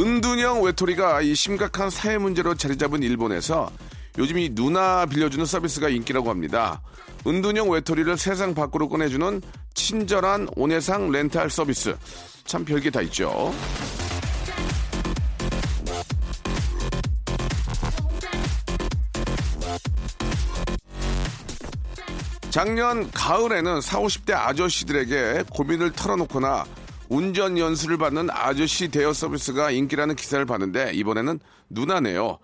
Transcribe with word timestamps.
은둔형 0.00 0.62
외톨이가 0.62 1.20
이 1.20 1.34
심각한 1.34 1.90
사회 1.90 2.16
문제로 2.16 2.54
자리 2.54 2.78
잡은 2.78 3.02
일본에서 3.02 3.70
요즘 4.16 4.38
이 4.38 4.48
누나 4.54 5.04
빌려주는 5.04 5.44
서비스가 5.44 5.90
인기라고 5.90 6.30
합니다. 6.30 6.80
은둔형 7.26 7.68
외톨이를 7.68 8.16
세상 8.16 8.54
밖으로 8.54 8.88
꺼내주는 8.88 9.42
친절한 9.74 10.48
온해상 10.56 11.10
렌탈 11.10 11.50
서비스. 11.50 11.94
참 12.46 12.64
별게 12.64 12.88
다 12.88 13.02
있죠. 13.02 13.52
작년 22.48 23.10
가을에는 23.10 23.82
40, 23.82 24.24
50대 24.24 24.32
아저씨들에게 24.32 25.44
고민을 25.50 25.92
털어놓거나 25.92 26.64
운전 27.10 27.58
연수를 27.58 27.98
받는 27.98 28.28
아저씨 28.30 28.88
대여 28.88 29.12
서비스가 29.12 29.72
인기라는 29.72 30.14
기사를 30.14 30.44
봤는데 30.46 30.92
이번에는 30.94 31.40
누나네요. 31.68 32.38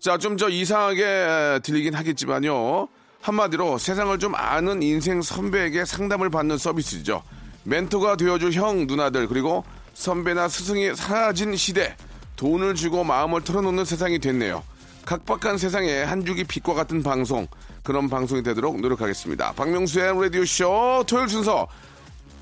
자, 0.00 0.16
좀 0.16 0.38
저 0.38 0.48
이상하게 0.48 1.60
들리긴 1.62 1.94
하겠지만요. 1.94 2.88
한마디로 3.20 3.76
세상을 3.78 4.18
좀 4.18 4.34
아는 4.34 4.82
인생 4.82 5.20
선배에게 5.20 5.84
상담을 5.84 6.30
받는 6.30 6.56
서비스죠. 6.58 7.22
멘토가 7.64 8.16
되어줄 8.16 8.52
형, 8.52 8.86
누나들, 8.86 9.28
그리고 9.28 9.64
선배나 9.94 10.48
스승이 10.48 10.94
사라진 10.94 11.54
시대. 11.56 11.96
돈을 12.36 12.74
주고 12.74 13.04
마음을 13.04 13.42
털어놓는 13.42 13.84
세상이 13.84 14.18
됐네요. 14.18 14.62
각박한 15.04 15.58
세상에 15.58 16.02
한 16.02 16.24
줄기 16.24 16.44
빛과 16.44 16.72
같은 16.74 17.02
방송, 17.02 17.46
그런 17.82 18.08
방송이 18.08 18.42
되도록 18.42 18.80
노력하겠습니다. 18.80 19.52
박명수의 19.52 20.22
라디오쇼 20.22 21.04
토요일 21.06 21.28
순서 21.28 21.66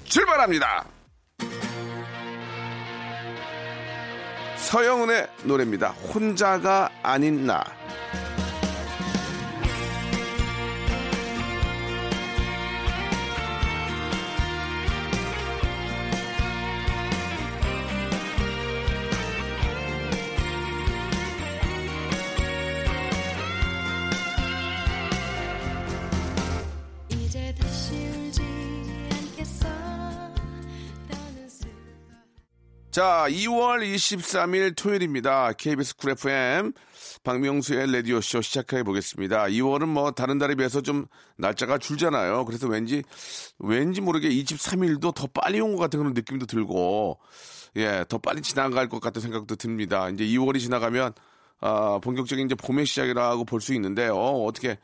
출발합니다. 0.05 0.94
서영은의 4.65 5.29
노래입니다. 5.45 5.89
혼자가 5.89 6.89
아닌 7.03 7.47
나. 7.47 7.63
자, 32.95 33.27
2월 33.29 33.83
23일 33.83 34.77
토요일입니다. 34.77 35.53
KBS 35.55 35.97
쿨 35.97 36.11
FM 36.13 36.73
박명수의 37.25 37.91
라디오쇼 37.93 38.41
시작해 38.41 38.85
보겠습니다. 38.85 39.47
2월은 39.47 39.87
뭐 39.89 40.13
다른 40.13 40.39
달에 40.39 40.55
비해서 40.55 40.81
좀 40.81 41.07
날짜가 41.37 41.79
줄잖아요. 41.79 42.45
그래서 42.45 42.69
왠지, 42.69 43.03
왠지 43.59 44.01
모르게 44.01 44.29
23일도 44.29 45.13
더 45.13 45.27
빨리 45.27 45.59
온 45.59 45.73
것 45.75 45.81
같은 45.81 45.99
그런 45.99 46.15
느낌도 46.15 46.47
들고, 46.47 47.19
예, 47.79 48.05
더 48.09 48.19
빨리 48.19 48.43
지나갈 48.43 48.89
것 48.89 49.01
같은 49.01 49.21
생각도 49.21 49.57
듭니다. 49.57 50.09
이제 50.11 50.25
2월이 50.25 50.61
지나가면, 50.61 51.15
아, 51.63 51.99
본격적인 52.01 52.47
이제 52.47 52.55
봄의 52.55 52.87
시작이라고 52.87 53.45
볼 53.45 53.61
수 53.61 53.75
있는데, 53.75 54.07
어, 54.07 54.45
어떻게, 54.47 54.79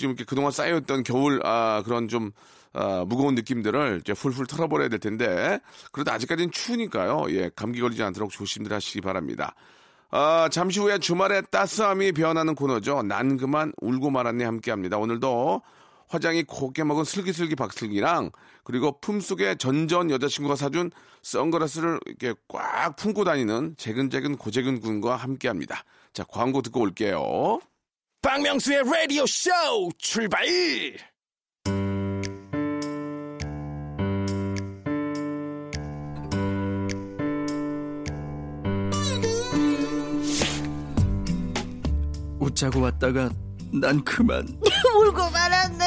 좀 0.00 0.10
이렇게 0.10 0.24
그동안 0.24 0.50
쌓여있던 0.50 1.04
겨울, 1.04 1.40
아, 1.46 1.84
그런 1.84 2.08
좀, 2.08 2.32
아, 2.72 3.04
무거운 3.06 3.34
느낌들을 3.34 4.00
이제 4.00 4.12
훌훌 4.12 4.46
털어버려야 4.46 4.88
될 4.88 4.98
텐데, 4.98 5.60
그래도 5.90 6.10
아직까지는 6.12 6.50
추우니까요. 6.50 7.26
예, 7.30 7.50
감기 7.54 7.80
걸리지 7.80 8.02
않도록 8.02 8.30
조심들 8.30 8.72
하시기 8.72 9.00
바랍니다. 9.00 9.54
아, 10.10 10.48
잠시 10.50 10.78
후에 10.78 10.98
주말에 10.98 11.40
따스함이 11.42 12.12
변하는 12.12 12.54
코너죠. 12.54 13.02
난 13.02 13.38
그만 13.38 13.72
울고 13.80 14.10
말았네 14.10 14.44
함께 14.44 14.70
합니다. 14.70 14.98
오늘도 14.98 15.62
화장이 16.08 16.42
곱게 16.42 16.84
먹은 16.84 17.04
슬기슬기 17.04 17.56
박슬기랑 17.56 18.30
그리고 18.64 19.00
품속에 19.00 19.54
전전 19.54 20.10
여자친구가 20.10 20.56
사준 20.56 20.90
선글라스를 21.22 21.98
이렇게 22.04 22.34
꽉 22.48 22.94
품고 22.96 23.24
다니는 23.24 23.76
재근재근 23.78 24.36
고재근 24.36 24.80
군과 24.80 25.16
함께 25.16 25.48
합니다. 25.48 25.82
자, 26.12 26.24
광고 26.28 26.60
듣고 26.60 26.80
올게요. 26.80 27.60
박명수의 28.20 28.80
Radio 28.80 29.24
Show 29.24 29.90
출발. 29.96 30.44
웃자고 42.52 42.80
왔다가 42.80 43.30
난 43.72 44.02
그만 44.04 44.46
울고 45.06 45.30
말았네. 45.30 45.84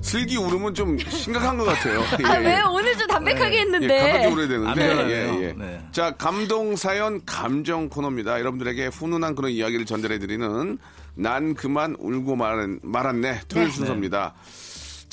슬기 0.00 0.36
울음은 0.36 0.74
좀 0.74 0.96
심각한 0.98 1.56
것 1.56 1.64
같아요. 1.64 2.00
아, 2.24 2.38
예, 2.40 2.44
왜 2.44 2.56
예. 2.58 2.62
오늘 2.70 2.96
좀 2.96 3.06
담백하게 3.08 3.56
예, 3.56 3.60
했는데. 3.62 3.98
가볍게 3.98 4.26
울어야 4.26 4.44
안 4.44 4.48
되는데. 4.48 4.86
변하네요. 4.88 5.34
예, 5.40 5.42
예. 5.48 5.52
네. 5.56 5.80
자, 5.92 6.12
감동 6.12 6.76
사연 6.76 7.24
감정 7.24 7.88
코너입니다. 7.88 8.38
여러분들에게 8.38 8.86
훈훈한 8.88 9.34
그런 9.34 9.50
이야기를 9.50 9.86
전달해드리는 9.86 10.78
난 11.16 11.54
그만 11.54 11.96
울고 11.98 12.36
말았, 12.36 12.68
말았네 12.82 13.40
토요일 13.48 13.68
네. 13.68 13.74
순서입니다. 13.74 14.34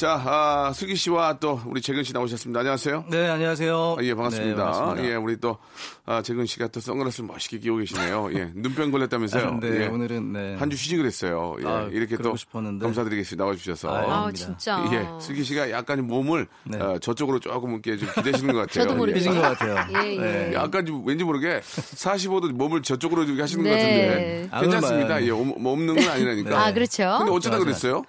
자, 0.01 0.19
아, 0.25 0.73
슬기 0.73 0.95
씨와 0.95 1.37
또 1.37 1.61
우리 1.67 1.79
재근 1.79 2.03
씨 2.03 2.11
나오셨습니다. 2.11 2.61
안녕하세요. 2.61 3.05
네 3.11 3.29
안녕하세요 3.29 3.97
아, 3.99 4.03
예, 4.03 4.15
반갑습니다. 4.15 4.55
네, 4.55 4.71
반갑습니다. 4.71 5.07
예, 5.07 5.15
우리 5.15 5.39
또, 5.39 5.59
아, 6.07 6.23
재근 6.23 6.47
씨가 6.47 6.69
또 6.69 6.79
선글라스를 6.79 7.27
멋있게 7.27 7.59
끼고 7.59 7.77
계시네요. 7.77 8.29
예, 8.33 8.51
눈병 8.55 8.89
걸렸다면서요. 8.89 9.47
아, 9.47 9.59
네 9.61 9.83
예. 9.83 9.85
오늘은 9.85 10.33
네. 10.33 10.55
한주 10.55 10.75
쉬직을 10.75 11.05
했어요. 11.05 11.55
예, 11.61 11.67
아, 11.67 11.87
이렇게 11.91 12.17
또 12.17 12.35
싶었는데. 12.35 12.83
감사드리겠습니다. 12.83 13.43
나와주셔서. 13.43 13.89
아, 13.95 14.25
아. 14.25 14.31
진짜. 14.31 14.83
예, 14.91 15.07
슬기 15.23 15.43
씨가 15.43 15.69
약간 15.69 16.07
몸을 16.07 16.47
네. 16.63 16.79
어, 16.79 16.97
저쪽으로 16.97 17.39
조금 17.39 17.73
이렇게 17.73 17.95
좀 17.95 18.09
기대시는 18.15 18.55
것 18.55 18.61
같아요. 18.61 18.85
저도 18.85 18.95
모르게. 18.95 19.19
삐진 19.19 19.35
것 19.35 19.41
같아요 19.41 19.85
예, 20.03 20.13
예. 20.13 20.17
네. 20.17 20.53
약간 20.55 20.83
좀 20.83 21.05
왠지 21.05 21.23
모르게 21.23 21.59
45도 21.59 22.51
몸을 22.53 22.81
저쪽으로 22.81 23.21
이렇게 23.21 23.39
하시는 23.39 23.63
네. 23.63 23.69
것 23.69 23.75
같은데 23.75 24.47
아, 24.49 24.61
괜찮습니다. 24.61 25.23
예, 25.23 25.29
옴- 25.29 25.63
없는 25.63 25.95
건 25.95 26.09
아니라니까. 26.09 26.57
아, 26.65 26.73
그렇죠. 26.73 27.17
근데 27.19 27.31
어쩌다 27.31 27.57
맞아요. 27.57 27.63
그랬어요? 27.65 28.03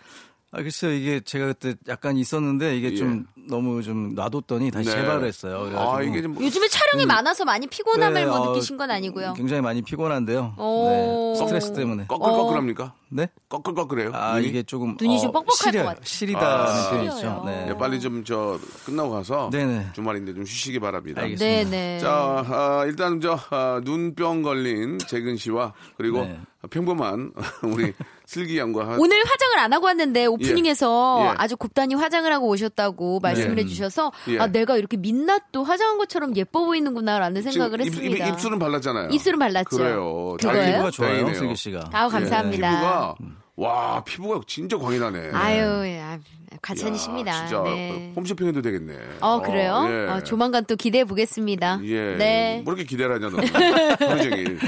아 0.52 0.62
글쎄요 0.62 0.92
이게 0.92 1.20
제가 1.20 1.46
그때 1.46 1.74
약간 1.88 2.16
있었는데 2.16 2.76
이게 2.76 2.92
예. 2.92 2.96
좀 2.96 3.26
너무 3.48 3.82
좀 3.82 4.14
놔뒀더니 4.14 4.70
다시 4.70 4.88
네. 4.90 4.96
재발을 4.96 5.26
했어요 5.26 5.60
그래가지고 5.64 5.92
아, 5.92 6.02
이게 6.02 6.22
좀 6.22 6.36
요즘에 6.40 6.68
촬영이 6.68 7.06
많아서 7.06 7.44
많이 7.44 7.66
피곤함을 7.66 8.14
네, 8.20 8.26
뭐 8.26 8.36
어, 8.38 8.48
느끼신 8.52 8.76
건 8.76 8.90
아니고요. 8.90 9.34
굉장히 9.34 9.62
많이 9.62 9.82
피곤한데요 9.82 10.54
오. 10.58 11.34
네, 11.36 11.44
스트레스 11.44 11.72
때문에 11.72 12.06
꺼끌꺼끌합니까? 12.06 12.94
네? 13.14 13.28
꺼끌꺼끌해요. 13.48 14.10
아 14.14 14.36
눈이? 14.36 14.48
이게 14.48 14.62
조금 14.62 14.96
눈이 14.98 15.20
좀 15.20 15.32
뻑뻑할. 15.32 15.72
것 15.72 15.78
같아요. 15.84 15.94
시리다는 16.02 16.46
아. 16.48 16.90
표현이죠. 16.90 17.42
네. 17.46 17.66
예, 17.70 17.76
빨리 17.76 18.00
좀 18.00 18.22
저 18.24 18.58
끝나고 18.86 19.10
가서 19.10 19.50
네네. 19.50 19.88
주말인데 19.94 20.32
좀 20.34 20.44
쉬시기 20.44 20.78
바랍니다. 20.78 21.22
알겠습니다. 21.22 21.70
네네. 21.70 21.98
자, 21.98 22.44
아, 22.48 22.84
일단 22.86 23.20
저 23.20 23.36
아, 23.50 23.80
눈병 23.84 24.42
걸린 24.42 24.98
재근 25.08 25.36
씨와 25.36 25.72
그리고 25.96 26.22
네. 26.22 26.38
평범한 26.70 27.32
우리 27.64 27.92
슬기 28.24 28.56
양과 28.58 28.86
한- 28.86 29.00
오늘 29.00 29.18
화장을 29.26 29.58
안 29.58 29.72
하고 29.72 29.86
왔는데 29.86 30.26
오프닝에서 30.26 31.18
예. 31.20 31.24
예. 31.26 31.34
아주 31.36 31.56
곱단히 31.56 31.94
화장을 31.96 32.32
하고 32.32 32.46
오셨다고 32.48 33.18
말 33.20 33.31
씀을 33.36 33.58
예. 33.58 33.62
해주셔서 33.62 34.12
예. 34.28 34.38
아 34.38 34.46
내가 34.46 34.76
이렇게 34.76 34.96
민낯도 34.96 35.64
화장한 35.64 35.98
것처럼 35.98 36.36
예뻐 36.36 36.64
보이는구나라는 36.64 37.42
생각을 37.42 37.80
입- 37.80 37.86
했습니다. 37.86 38.26
입, 38.28 38.32
입술은 38.34 38.58
발랐잖아요. 38.58 39.08
입술은 39.10 39.38
발랐죠. 39.38 39.76
그래요. 39.76 40.36
피부가 40.38 40.90
좋아요 40.90 41.10
다행이네요. 41.10 41.34
슬기 41.34 41.56
씨가 41.56 41.90
아우 41.92 42.08
감사합니다. 42.10 42.70
피부가 42.70 43.14
와 43.56 44.02
피부가 44.04 44.40
진짜 44.46 44.78
광이 44.78 44.98
나네. 44.98 45.30
아유, 45.32 45.60
야, 45.96 46.12
야, 46.12 46.18
과찬이십니다. 46.62 47.46
진짜 47.46 47.62
네. 47.64 48.12
홈쇼핑 48.16 48.48
해도 48.48 48.62
되겠네. 48.62 48.94
어, 49.20 49.42
그래요? 49.42 49.86
예. 49.88 50.10
어, 50.10 50.20
조만간 50.24 50.64
또 50.64 50.74
기대해 50.74 51.04
보겠습니다. 51.04 51.80
예. 51.84 52.16
네. 52.16 52.62
뭐 52.64 52.72
이렇게 52.72 52.86
기대를 52.88 53.16
하냐, 53.16 53.28
너. 53.30 53.36
하루 54.08 54.22
종일. 54.22 54.58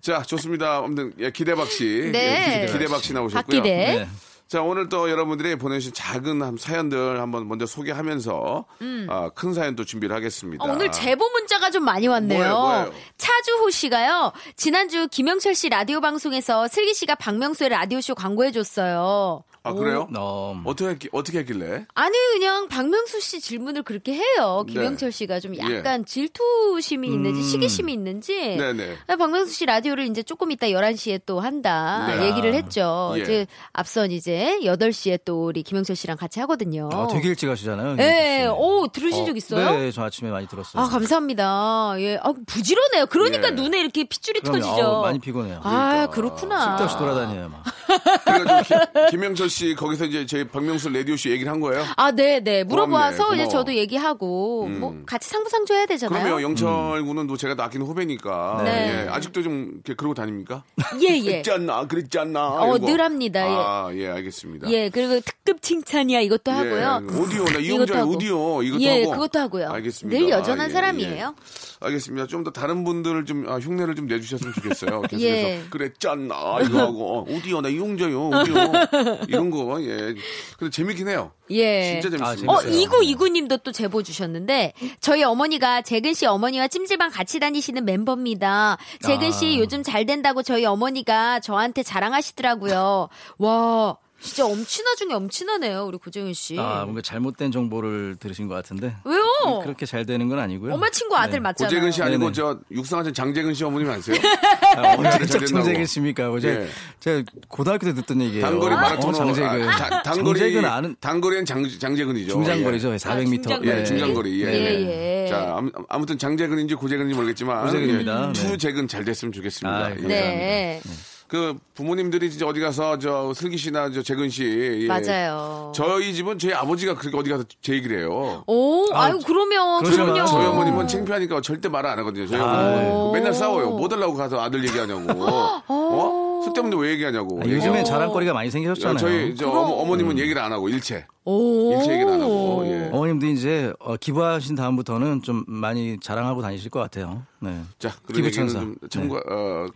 자, 0.00 0.22
좋습니다. 0.22 0.78
아무튼, 0.78 1.12
예, 1.18 1.30
기대박 1.32 1.66
씨. 1.68 2.10
네. 2.12 2.62
예, 2.62 2.72
기대박 2.72 3.02
씨 3.02 3.12
나오셨고요. 3.12 3.42
박기대. 3.42 3.68
네. 3.76 4.08
자, 4.48 4.62
오늘 4.62 4.88
또 4.88 5.10
여러분들이 5.10 5.56
보내주신 5.56 5.92
작은 5.92 6.40
한 6.40 6.56
사연들 6.56 7.20
한번 7.20 7.46
먼저 7.48 7.66
소개하면서, 7.66 8.64
아, 9.10 9.28
큰 9.34 9.52
사연 9.52 9.76
또 9.76 9.84
준비를 9.84 10.16
하겠습니다. 10.16 10.64
어, 10.64 10.72
오늘 10.72 10.90
제보 10.90 11.28
문자가 11.28 11.70
좀 11.70 11.84
많이 11.84 12.06
왔네요. 12.08 12.38
뭐예요, 12.38 12.58
뭐예요? 12.58 12.92
차주호 13.18 13.68
씨가요. 13.68 14.32
지난주 14.56 15.06
김영철 15.10 15.54
씨 15.54 15.68
라디오 15.68 16.00
방송에서 16.00 16.66
슬기 16.66 16.94
씨가 16.94 17.16
박명수의 17.16 17.68
라디오쇼 17.68 18.14
광고해줬어요. 18.14 19.44
아, 19.64 19.72
그래요? 19.74 20.08
어, 20.16 20.58
어떻게, 20.64 20.88
했기- 20.90 21.08
어떻게 21.12 21.40
했길래? 21.40 21.84
아니 21.92 22.16
그냥 22.32 22.68
박명수 22.68 23.20
씨 23.20 23.38
질문을 23.40 23.82
그렇게 23.82 24.14
해요. 24.14 24.64
네. 24.66 24.72
김영철 24.72 25.12
씨가 25.12 25.40
좀 25.40 25.58
약간 25.58 26.00
예. 26.00 26.04
질투심이 26.06 27.06
있는지 27.06 27.42
시기심이 27.42 27.92
있는지. 27.92 28.56
네네. 28.56 28.96
아, 29.08 29.16
박명수 29.16 29.52
씨 29.52 29.66
라디오를 29.66 30.06
이제 30.06 30.22
조금 30.22 30.52
이따 30.52 30.68
11시에 30.68 31.20
또 31.26 31.40
한다 31.40 32.06
네. 32.06 32.28
얘기를 32.28 32.54
했죠. 32.54 33.12
예. 33.16 33.20
이제 33.20 33.46
앞선 33.74 34.10
이제 34.10 34.37
8시에 34.62 35.20
또 35.24 35.46
우리 35.46 35.62
김영철 35.62 35.96
씨랑 35.96 36.16
같이 36.16 36.40
하거든요. 36.40 36.88
아, 36.92 37.06
되게 37.08 37.28
일찍 37.28 37.48
하시잖아요. 37.48 37.96
예, 37.98 38.38
김수 38.40 38.42
씨. 38.42 38.48
오, 38.58 38.86
들으신 38.88 39.26
적 39.26 39.36
있어요? 39.36 39.70
네, 39.78 39.90
저 39.92 40.02
아침에 40.04 40.30
많이 40.30 40.46
들었어요. 40.46 40.82
아, 40.82 40.88
감사합니다. 40.88 41.94
예. 41.98 42.18
아, 42.22 42.32
부지런해요. 42.46 43.06
그러니까 43.06 43.48
예. 43.48 43.50
눈에 43.52 43.80
이렇게 43.80 44.04
핏줄이 44.04 44.40
그럼요. 44.40 44.60
터지죠. 44.60 44.82
아우, 44.86 45.02
많이 45.02 45.18
피곤해요. 45.18 45.60
아, 45.62 46.06
그렇구나. 46.10 46.70
쓸데없이 46.76 46.96
돌아다녀요, 46.98 47.48
막. 47.48 47.62
그래가지고 48.24 48.78
기- 49.06 49.10
김영철 49.10 49.48
씨 49.48 49.74
거기서 49.74 50.04
이제 50.06 50.26
저희 50.26 50.44
박명수 50.46 50.90
라디오쇼 50.90 51.30
얘기를 51.30 51.50
한 51.50 51.60
거예요? 51.60 51.84
아, 51.96 52.10
네, 52.12 52.40
네. 52.40 52.64
물어봐서 52.64 53.24
고맙네, 53.24 53.42
이제. 53.44 53.50
저도 53.50 53.74
얘기하고 53.74 54.64
음. 54.66 54.80
뭐 54.80 54.94
같이 55.06 55.28
상부상조 55.30 55.74
해야 55.74 55.86
되잖아요. 55.86 56.22
그러면 56.22 56.42
영철 56.42 57.04
군은 57.04 57.26
또 57.26 57.36
제가 57.36 57.54
또 57.54 57.62
아끼는 57.62 57.86
후배니까. 57.86 58.62
네. 58.64 59.04
예, 59.04 59.08
아직도 59.08 59.42
좀 59.42 59.70
이렇게 59.74 59.94
그러고 59.94 60.14
다닙니까? 60.14 60.64
예, 61.02 61.16
예. 61.16 61.20
그랬지 61.42 61.50
않나? 61.50 61.86
그랬지 61.86 62.18
않나? 62.18 62.48
어. 62.48 62.78
늘 62.78 63.00
합니다. 63.00 63.40
예. 63.40 63.54
아, 63.54 63.90
예, 63.94 64.06
알겠습니다. 64.08 64.27
예, 64.70 64.88
그리고 64.90 65.20
특급 65.20 65.62
칭찬이야 65.62 66.20
이것도 66.20 66.50
하고요. 66.50 67.00
예, 67.02 67.16
오디오, 67.18 67.44
나 67.44 67.50
이것도 67.52 67.60
이용자의 67.60 68.00
하고. 68.00 68.12
오디오 68.12 68.62
이것도 68.62 68.82
예, 68.82 69.00
하고. 69.02 69.12
그것도 69.12 69.38
하고요. 69.38 69.68
알겠습니다. 69.70 70.18
늘 70.20 70.28
여전한 70.30 70.66
아, 70.66 70.68
예, 70.68 70.72
사람이에요. 70.72 71.34
예. 71.36 71.86
알겠습니다. 71.86 72.26
좀 72.26 72.38
더 72.44 72.50
다른 72.52 72.84
분들을 72.84 73.24
좀 73.24 73.48
아, 73.48 73.58
흉내를 73.58 73.94
좀 73.94 74.06
내주셨으면 74.06 74.52
좋겠어요. 74.54 75.02
계속해서 75.10 75.48
예. 75.48 75.62
그랬잖아 75.70 76.60
이거 76.64 76.78
하고 76.78 77.18
어, 77.18 77.24
오디오 77.28 77.60
나 77.60 77.68
이용자요 77.68 78.28
오디오 78.28 78.54
이런 79.28 79.50
거 79.50 79.82
예. 79.82 80.14
근데 80.56 80.70
재밌긴 80.70 81.08
해요. 81.08 81.32
예. 81.50 82.00
진짜 82.00 82.16
아, 82.24 82.30
재밌습니다. 82.34 82.52
어, 82.52 82.60
재밌어요. 82.60 82.80
이구 82.82 83.04
이구님도 83.04 83.58
또 83.58 83.72
제보 83.72 84.02
주셨는데 84.02 84.74
저희 85.00 85.22
어머니가 85.22 85.82
재근 85.82 86.14
씨 86.14 86.26
어머니와 86.26 86.68
찜질방 86.68 87.10
같이 87.10 87.40
다니시는 87.40 87.84
멤버입니다. 87.84 88.78
재근 89.02 89.32
씨 89.32 89.56
아. 89.56 89.58
요즘 89.58 89.82
잘 89.82 90.06
된다고 90.06 90.42
저희 90.42 90.64
어머니가 90.64 91.40
저한테 91.40 91.82
자랑하시더라고요. 91.82 93.08
와, 93.38 93.96
진짜 94.20 94.44
엄친아 94.46 94.96
중에 94.96 95.12
엄친아네요, 95.14 95.84
우리 95.86 95.96
고정윤 95.96 96.34
씨. 96.34 96.58
아, 96.58 96.82
뭔가 96.82 97.00
잘못된 97.00 97.52
정보를 97.52 98.16
들으신 98.18 98.48
것 98.48 98.54
같은데. 98.56 98.96
왜요? 99.04 99.60
그렇게 99.62 99.86
잘 99.86 100.04
되는 100.06 100.28
건 100.28 100.40
아니고요. 100.40 100.74
엄마 100.74 100.90
친구 100.90 101.16
아들 101.16 101.34
네. 101.34 101.38
맞잖아요. 101.40 101.68
고재근 101.70 101.92
씨 101.92 102.02
아니고 102.02 102.18
네네. 102.24 102.32
저 102.32 102.58
육상하신 102.72 103.14
장재근 103.14 103.54
씨 103.54 103.62
어머님 103.62 103.88
아세요? 103.88 104.16
아, 104.76 104.94
언제 104.96 105.10
잘 105.10 105.18
된다고. 105.28 105.46
장재근십니까? 105.46 106.28
뭐 106.30 106.40
제가, 106.40 106.62
예. 106.62 106.68
제가 106.98 107.22
고등학교 107.48 107.86
때 107.86 107.94
듣던 107.94 108.20
얘기예요. 108.22 108.44
단거리 108.44 108.74
마라톤 108.74 109.10
어, 109.10 109.12
장재근. 109.12 109.68
아, 109.68 109.76
다- 109.76 110.02
단거리 110.02 110.40
장재근 110.40 110.64
아는 110.68 110.96
단거리 111.00 111.36
엔 111.38 111.44
장, 111.44 111.64
장재근이죠. 111.78 112.32
중장거리죠. 112.32 112.92
예. 112.92 112.96
400m. 112.96 113.42
중장거리. 113.42 113.68
예, 113.70 113.84
중장거리. 113.84 114.42
예, 114.44 114.46
예, 114.52 115.24
예. 115.24 115.28
자, 115.28 115.54
아무- 115.56 115.70
아무 115.88 116.04
튼 116.06 116.18
장재근인지 116.18 116.74
고재근인지 116.74 117.14
모르겠지만 117.14 117.64
고재근입니다. 117.66 118.22
예, 118.22 118.26
네. 118.26 118.32
투재근 118.32 118.88
잘 118.88 119.04
됐으면 119.04 119.32
좋겠습니다. 119.32 119.76
아, 119.78 119.90
예. 119.90 119.94
네. 120.06 120.80
그 121.28 121.58
부모님들이 121.74 122.30
진짜 122.30 122.46
어디 122.46 122.58
가서 122.58 122.98
저 122.98 123.34
슬기 123.34 123.58
씨나 123.58 123.90
저 123.90 124.02
재근 124.02 124.30
씨 124.30 124.44
예. 124.82 124.86
맞아요. 124.86 125.70
저희 125.74 126.14
집은 126.14 126.38
저희 126.38 126.54
아버지가 126.54 126.94
그렇게 126.94 127.18
어디 127.18 127.28
가서 127.28 127.44
제 127.60 127.74
얘기를 127.74 127.98
해요. 127.98 128.42
오, 128.46 128.86
아, 128.94 129.04
아유, 129.04 129.18
그러면, 129.26 129.82
그럼요. 129.84 130.24
저희 130.24 130.46
어머님은 130.46 130.88
창피하니까 130.88 131.42
절대 131.42 131.68
말안 131.68 131.98
하거든요. 131.98 132.26
저희 132.26 132.40
아, 132.40 132.44
어머님은 132.44 133.12
맨날 133.12 133.34
싸워요. 133.34 133.70
뭐 133.72 133.86
달라고 133.88 134.14
가서 134.14 134.40
아들 134.40 134.64
얘기하냐고. 134.66 135.02
어? 135.68 136.17
쓸데없는데 136.48 136.82
왜 136.82 136.90
얘기하냐고. 136.92 137.40
아, 137.42 137.46
요즘엔 137.48 137.76
예. 137.80 137.84
자랑거리가 137.84 138.32
많이 138.32 138.50
생기셨잖아요. 138.50 138.98
저희 138.98 139.34
저 139.36 139.48
어머, 139.48 139.60
어머 139.60 139.96
님은 139.96 140.18
얘기를 140.18 140.40
안 140.42 140.52
하고 140.52 140.68
일체 140.68 141.06
오. 141.24 141.72
일체 141.72 141.92
얘기를 141.92 142.12
안 142.12 142.20
하고. 142.20 142.62
예. 142.66 142.88
어머님도 142.92 143.26
이제 143.26 143.72
어, 143.80 143.96
기부하신 143.96 144.54
다음부터는 144.56 145.22
좀 145.22 145.44
많이 145.46 145.98
자랑하고 146.00 146.42
다니실 146.42 146.70
것 146.70 146.80
같아요. 146.80 147.22
네. 147.40 147.60
자, 147.78 147.92
기부 148.12 148.30
천사. 148.30 148.60
좀 148.60 148.74
참고 148.90 149.16
어 149.30 149.66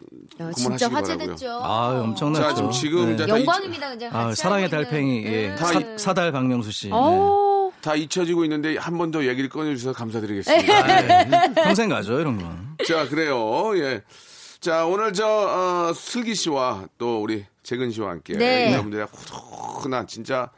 야, 0.40 0.50
진짜. 0.52 0.88
화제됐죠. 0.88 1.48
아, 1.62 2.00
엄청나죠. 2.02 2.42
자, 2.44 2.54
지금 2.54 2.70
지금 2.70 3.06
네. 3.08 3.14
이제 3.14 3.26
다 3.26 3.38
영광입니다, 3.38 3.88
그냥. 3.90 4.10
아, 4.16 4.34
사랑의. 4.34 4.70
달팽이 4.70 5.24
예. 5.24 5.30
네. 5.48 5.54
다 5.56 5.66
사, 5.66 5.78
이- 5.80 5.84
사달 5.98 6.32
박명수 6.32 6.72
씨. 6.72 6.88
네. 6.88 6.94
오. 6.94 7.70
다 7.82 7.94
잊혀지고 7.96 8.44
있는데 8.44 8.76
한 8.76 8.96
번 8.96 9.10
더 9.10 9.26
얘기를 9.26 9.48
꺼내주셔서 9.50 9.92
감사드리겠습니다. 9.98 10.86
네. 11.02 11.54
평생 11.54 11.88
가죠 11.88 12.20
이런 12.20 12.38
건. 12.38 12.76
자, 12.86 13.08
그래요. 13.08 13.76
예. 13.76 14.02
자, 14.62 14.86
오늘 14.86 15.12
저, 15.12 15.26
어, 15.26 15.92
슬기 15.92 16.36
씨와 16.36 16.84
또 16.96 17.20
우리 17.20 17.44
재근 17.64 17.90
씨와 17.90 18.10
함께 18.10 18.34
네. 18.34 18.70
여러분들의 18.70 19.08
후덕한 19.12 20.06
진짜 20.06 20.50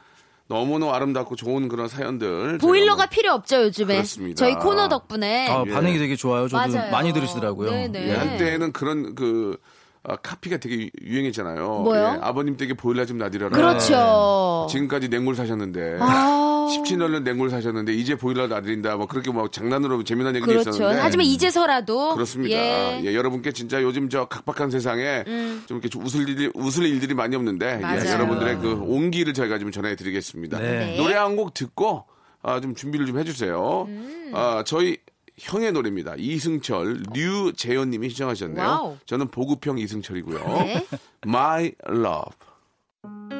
너무너무 0.47 0.91
아름답고 0.91 1.35
좋은 1.35 1.67
그런 1.67 1.87
사연들. 1.87 2.59
보일러가 2.59 3.07
필요 3.07 3.31
없죠, 3.31 3.63
요즘에. 3.63 3.95
그렇습니다. 3.95 4.37
저희 4.37 4.53
코너 4.53 4.87
덕분에. 4.89 5.47
아, 5.49 5.63
예. 5.65 5.71
반응이 5.71 5.97
되게 5.97 6.15
좋아요. 6.15 6.47
저도 6.47 6.77
맞아요. 6.77 6.91
많이 6.91 7.13
들으시더라고요. 7.13 7.71
네네. 7.71 8.07
예, 8.09 8.13
한때는 8.13 8.73
그런 8.73 9.15
그 9.15 9.57
아, 10.03 10.15
카피가 10.17 10.57
되게 10.57 10.91
유행했잖아요. 11.01 11.67
뭐요? 11.79 11.99
예, 11.99 12.19
아버님 12.21 12.57
댁에 12.57 12.75
보일러 12.75 13.07
좀 13.07 13.17
놔드려라. 13.17 13.57
그렇죠. 13.57 14.67
지금까지 14.69 15.09
냉골 15.09 15.33
사셨는데 15.35 15.97
아. 15.99 16.54
17년을 16.67 17.23
냉골 17.23 17.49
사셨는데 17.49 17.93
이제 17.93 18.15
보일러 18.15 18.47
놔드린다. 18.47 18.97
뭐 18.97 19.05
그렇게 19.07 19.31
뭐 19.31 19.49
장난으로 19.49 20.03
재미난 20.03 20.35
얘기도 20.35 20.51
그렇죠. 20.51 20.69
있었는데 20.71 21.01
하지만 21.01 21.25
이제서라도. 21.25 22.13
그렇습니다. 22.15 22.55
예. 22.57 23.01
예, 23.03 23.13
여러분께 23.15 23.51
진짜 23.51 23.81
요즘 23.81 24.09
저 24.09 24.25
각박한 24.25 24.71
세상에 24.71 25.23
좀 25.25 25.77
이렇게 25.77 25.89
좀 25.89 26.03
웃을 26.05 26.27
일이 26.29 26.49
웃을 26.55 26.85
일들이 26.85 27.13
많이 27.13 27.35
없는데 27.35 27.79
예. 27.83 28.11
여러분들의 28.11 28.59
그 28.59 28.73
온기를 28.73 29.33
저희가 29.33 29.59
좀 29.59 29.71
전해 29.71 29.95
드리겠습니다. 29.95 30.59
네. 30.59 30.71
네. 30.85 30.97
노래 30.97 31.15
한 31.15 31.35
곡 31.35 31.53
듣고 31.53 32.05
아, 32.41 32.61
좀 32.61 32.75
준비를 32.75 33.05
좀 33.07 33.19
해주세요. 33.19 33.85
음. 33.89 34.31
아, 34.33 34.63
저희 34.65 34.97
형의 35.37 35.73
노래입니다. 35.73 36.13
이승철, 36.17 37.03
류재현 37.13 37.89
님이 37.89 38.07
신청하셨네요. 38.09 38.65
Wow. 38.65 38.97
저는 39.05 39.27
보급형 39.27 39.79
이승철이고요. 39.79 40.39
네. 40.63 40.85
My 41.25 41.73
Love. 41.89 43.34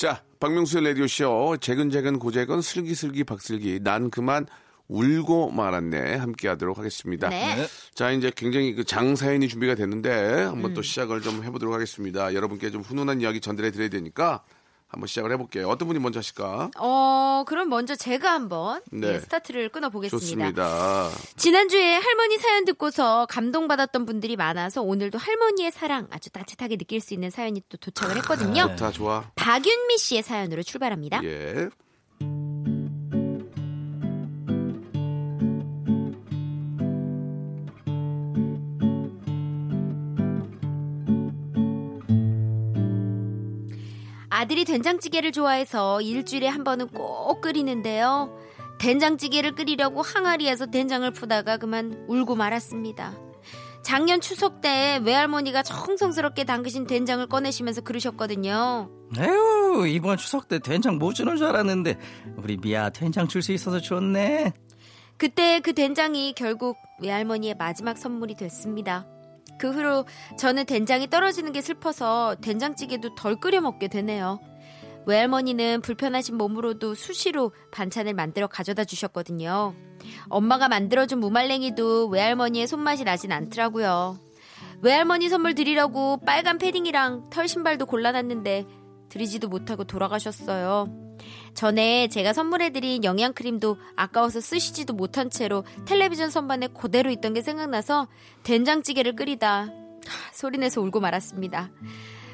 자, 0.00 0.22
박명수의 0.40 0.82
라디오쇼, 0.84 1.58
재근재근 1.60 2.18
고재근 2.18 2.62
슬기슬기 2.62 3.22
박슬기, 3.24 3.80
난 3.82 4.08
그만 4.08 4.46
울고 4.88 5.50
말았네. 5.50 6.16
함께 6.16 6.48
하도록 6.48 6.78
하겠습니다. 6.78 7.28
네. 7.28 7.56
네. 7.56 7.66
자, 7.92 8.10
이제 8.10 8.32
굉장히 8.34 8.72
그 8.72 8.84
장사연이 8.84 9.46
준비가 9.46 9.74
됐는데, 9.74 10.44
한번 10.44 10.72
또 10.72 10.80
시작을 10.80 11.20
좀 11.20 11.44
해보도록 11.44 11.74
하겠습니다. 11.74 12.32
여러분께 12.32 12.70
좀 12.70 12.80
훈훈한 12.80 13.20
이야기 13.20 13.42
전달해 13.42 13.70
드려야 13.70 13.90
되니까, 13.90 14.42
한번 14.90 15.06
시작을 15.06 15.30
해볼게요. 15.32 15.68
어떤 15.68 15.86
분이 15.86 16.00
먼저 16.00 16.18
하실까? 16.18 16.70
어, 16.78 17.44
그럼 17.46 17.68
먼저 17.68 17.94
제가 17.94 18.32
한번 18.32 18.82
네. 18.90 19.14
예, 19.14 19.18
스타트를 19.20 19.68
끊어보겠습니다. 19.68 20.18
좋습니다. 20.18 21.08
지난주에 21.36 21.94
할머니 21.94 22.38
사연 22.38 22.64
듣고서 22.64 23.26
감동받았던 23.26 24.04
분들이 24.04 24.34
많아서 24.34 24.82
오늘도 24.82 25.16
할머니의 25.16 25.70
사랑 25.70 26.08
아주 26.10 26.30
따뜻하게 26.30 26.76
느낄 26.76 27.00
수 27.00 27.14
있는 27.14 27.30
사연이 27.30 27.62
또 27.68 27.76
도착을 27.76 28.16
했거든요. 28.18 28.62
좋다, 28.70 28.90
좋아. 28.90 29.30
박윤미 29.36 29.98
씨의 29.98 30.24
사연으로 30.24 30.64
출발합니다. 30.64 31.22
예. 31.22 31.68
아들이 44.40 44.64
된장찌개를 44.64 45.32
좋아해서 45.32 46.00
일주일에 46.00 46.48
한 46.48 46.64
번은 46.64 46.88
꼭 46.88 47.42
끓이는데요. 47.42 48.34
된장찌개를 48.78 49.54
끓이려고 49.54 50.00
항아리에서 50.00 50.64
된장을 50.64 51.10
푸다가 51.10 51.58
그만 51.58 52.06
울고 52.08 52.36
말았습니다. 52.36 53.18
작년 53.82 54.22
추석 54.22 54.62
때 54.62 54.98
외할머니가 55.04 55.62
정성스럽게 55.62 56.44
담그신 56.44 56.86
된장을 56.86 57.26
꺼내시면서 57.26 57.82
그러셨거든요. 57.82 58.88
에휴 59.18 59.86
이번 59.86 60.16
추석 60.16 60.48
때 60.48 60.58
된장 60.58 60.96
못 60.96 61.12
주는 61.12 61.36
줄 61.36 61.46
알았는데 61.46 61.98
우리 62.38 62.56
미아 62.56 62.88
된장 62.88 63.28
줄 63.28 63.42
수 63.42 63.52
있어서 63.52 63.78
좋네. 63.78 64.54
그때 65.18 65.60
그 65.60 65.74
된장이 65.74 66.32
결국 66.34 66.78
외할머니의 67.02 67.56
마지막 67.58 67.98
선물이 67.98 68.36
됐습니다. 68.36 69.06
그 69.60 69.70
후로 69.70 70.06
저는 70.38 70.64
된장이 70.64 71.10
떨어지는 71.10 71.52
게 71.52 71.60
슬퍼서 71.60 72.36
된장찌개도 72.40 73.14
덜 73.14 73.36
끓여 73.36 73.60
먹게 73.60 73.88
되네요. 73.88 74.40
외할머니는 75.06 75.82
불편하신 75.82 76.36
몸으로도 76.36 76.94
수시로 76.94 77.52
반찬을 77.70 78.14
만들어 78.14 78.46
가져다 78.46 78.84
주셨거든요. 78.84 79.74
엄마가 80.30 80.68
만들어준 80.68 81.20
무말랭이도 81.20 82.08
외할머니의 82.08 82.66
손맛이 82.66 83.04
나진 83.04 83.32
않더라고요. 83.32 84.18
외할머니 84.80 85.28
선물 85.28 85.54
드리려고 85.54 86.16
빨간 86.24 86.56
패딩이랑 86.56 87.28
털 87.28 87.46
신발도 87.46 87.84
골라놨는데 87.84 88.64
드리지도 89.10 89.48
못하고 89.48 89.84
돌아가셨어요. 89.84 90.88
전에 91.52 92.08
제가 92.08 92.32
선물해드린 92.32 93.04
영양크림도 93.04 93.76
아까워서 93.96 94.40
쓰시지도 94.40 94.94
못한 94.94 95.28
채로 95.28 95.64
텔레비전 95.84 96.30
선반에 96.30 96.68
그대로 96.68 97.10
있던 97.10 97.34
게 97.34 97.42
생각나서 97.42 98.08
된장찌개를 98.44 99.16
끓이다 99.16 99.66
하, 100.06 100.32
소리내서 100.32 100.80
울고 100.80 101.00
말았습니다. 101.00 101.70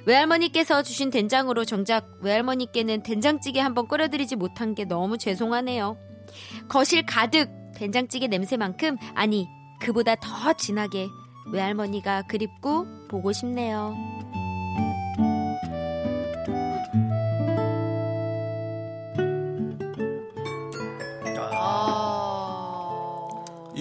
외할머니께서 0.07 0.83
주신 0.85 1.11
된장으로 1.11 1.65
정작 1.65 2.09
외할머니께는 2.23 3.03
된장찌개 3.03 3.59
한번 3.59 3.89
끓여드리지 3.89 4.37
못한 4.37 4.77
게 4.77 4.85
너무 4.85 5.19
죄송하네요. 5.19 5.99
거실 6.69 7.05
가득 7.05 7.51
된장찌개 7.75 8.29
냄새만큼 8.29 8.97
아니 9.15 9.49
그보다 9.81 10.15
더 10.15 10.53
진하게 10.53 11.09
외할머니가 11.53 12.23
그립고 12.29 12.87
보고 13.09 13.33
싶네요. 13.33 13.95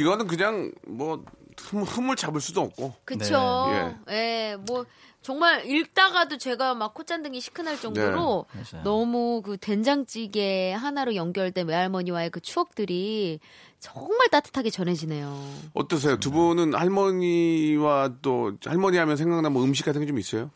이거는 0.05 0.27
그냥 0.27 0.71
뭐 0.87 1.23
흠, 1.57 1.81
흠을 1.83 2.15
잡을 2.15 2.39
수도 2.41 2.61
없고. 2.61 2.93
그쵸. 3.05 3.97
네. 4.07 4.51
예, 4.51 4.55
뭐, 4.67 4.85
정말 5.21 5.65
읽다가도 5.65 6.37
제가 6.37 6.75
막 6.75 6.93
콧잔등이 6.93 7.41
시큰할 7.41 7.79
정도로 7.79 8.45
네. 8.71 8.81
너무 8.83 9.41
그 9.43 9.57
된장찌개 9.57 10.73
하나로 10.73 11.15
연결된 11.15 11.67
외할머니와의 11.67 12.29
그 12.29 12.39
추억들이 12.41 13.39
정말 13.79 14.29
따뜻하게 14.29 14.69
전해지네요. 14.69 15.33
어떠세요? 15.73 16.17
두 16.19 16.29
분은 16.29 16.75
할머니와 16.75 18.15
또 18.21 18.53
할머니 18.65 18.97
하면 18.97 19.17
생각나는 19.17 19.51
뭐 19.51 19.63
음식 19.63 19.85
같은 19.85 20.01
게 20.01 20.07
좀 20.07 20.19
있어요? 20.19 20.51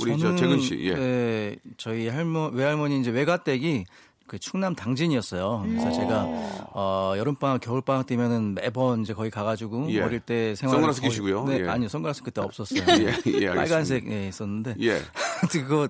우리 0.00 0.12
저 0.12 0.18
저는, 0.18 0.36
재근 0.36 0.60
씨. 0.60 0.78
예. 0.84 0.94
네, 0.94 1.56
저희 1.76 2.08
할머 2.08 2.48
외할머니 2.48 3.00
이제 3.00 3.10
외가댁이 3.10 3.84
그 4.32 4.38
충남 4.38 4.74
당진이었어요. 4.74 5.62
그래서 5.66 5.88
음. 5.88 5.92
제가 5.92 6.26
어 6.72 7.12
여름 7.18 7.34
방학, 7.34 7.60
겨울 7.60 7.82
방학 7.82 8.06
때면은 8.06 8.54
매번 8.54 9.02
이제 9.02 9.12
거기 9.12 9.28
가가지고 9.28 9.90
예. 9.90 10.00
어릴 10.00 10.20
때 10.20 10.54
생활 10.54 10.76
선글라스 10.76 11.02
끼시고요? 11.02 11.44
네, 11.44 11.60
예. 11.60 11.68
아니요 11.68 11.88
선글라스 11.90 12.22
그때 12.22 12.40
없었어요. 12.40 12.80
예, 12.98 13.14
예. 13.26 13.48
빨간색 13.48 14.10
예, 14.10 14.28
있었는데 14.28 14.76
예. 14.80 15.02
그거 15.52 15.86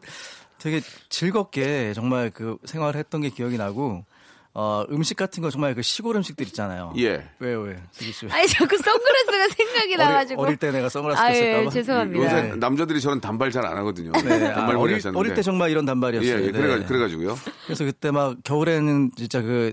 되게 0.58 0.80
즐겁게 1.08 1.92
정말 1.94 2.32
그 2.34 2.58
생활했던 2.64 3.20
게 3.20 3.30
기억이 3.30 3.58
나고 3.58 4.04
어 4.54 4.84
음식 4.90 5.16
같은 5.16 5.42
거 5.42 5.48
정말 5.50 5.74
그 5.74 5.80
시골 5.80 6.14
음식들 6.16 6.46
있잖아요. 6.48 6.92
예. 6.98 7.26
왜요 7.38 7.62
왜? 7.62 7.72
왜? 7.72 8.28
아니, 8.30 8.46
자꾸 8.46 8.76
선글라스가 8.76 9.48
생각이 9.56 9.96
나가지고. 9.96 10.42
어릴, 10.42 10.56
때 10.58 10.70
내가 10.70 10.90
선글라스 10.90 11.20
아유, 11.22 11.40
꼈을까봐. 11.40 11.70
죄송합니다. 11.70 12.24
요새 12.24 12.42
네. 12.42 12.56
남자들이 12.56 13.00
저런 13.00 13.20
단발 13.20 13.50
잘 13.50 13.64
안 13.64 13.78
하거든요. 13.78 14.12
네, 14.12 14.18
아, 14.50 14.54
단발 14.54 14.74
머리 14.74 14.80
어릴, 14.80 14.96
하셨는데. 14.96 15.18
어릴 15.18 15.34
때 15.34 15.40
정말 15.42 15.70
이런 15.70 15.84
예, 15.84 15.86
단발이었어요. 15.86 16.32
예. 16.42 16.46
네. 16.46 16.52
그래가, 16.52 16.84
그래가지고요. 16.84 17.38
그래서 17.64 17.84
그때 17.84 18.10
막 18.10 18.36
겨울에는 18.44 19.12
진짜 19.16 19.40
그, 19.40 19.72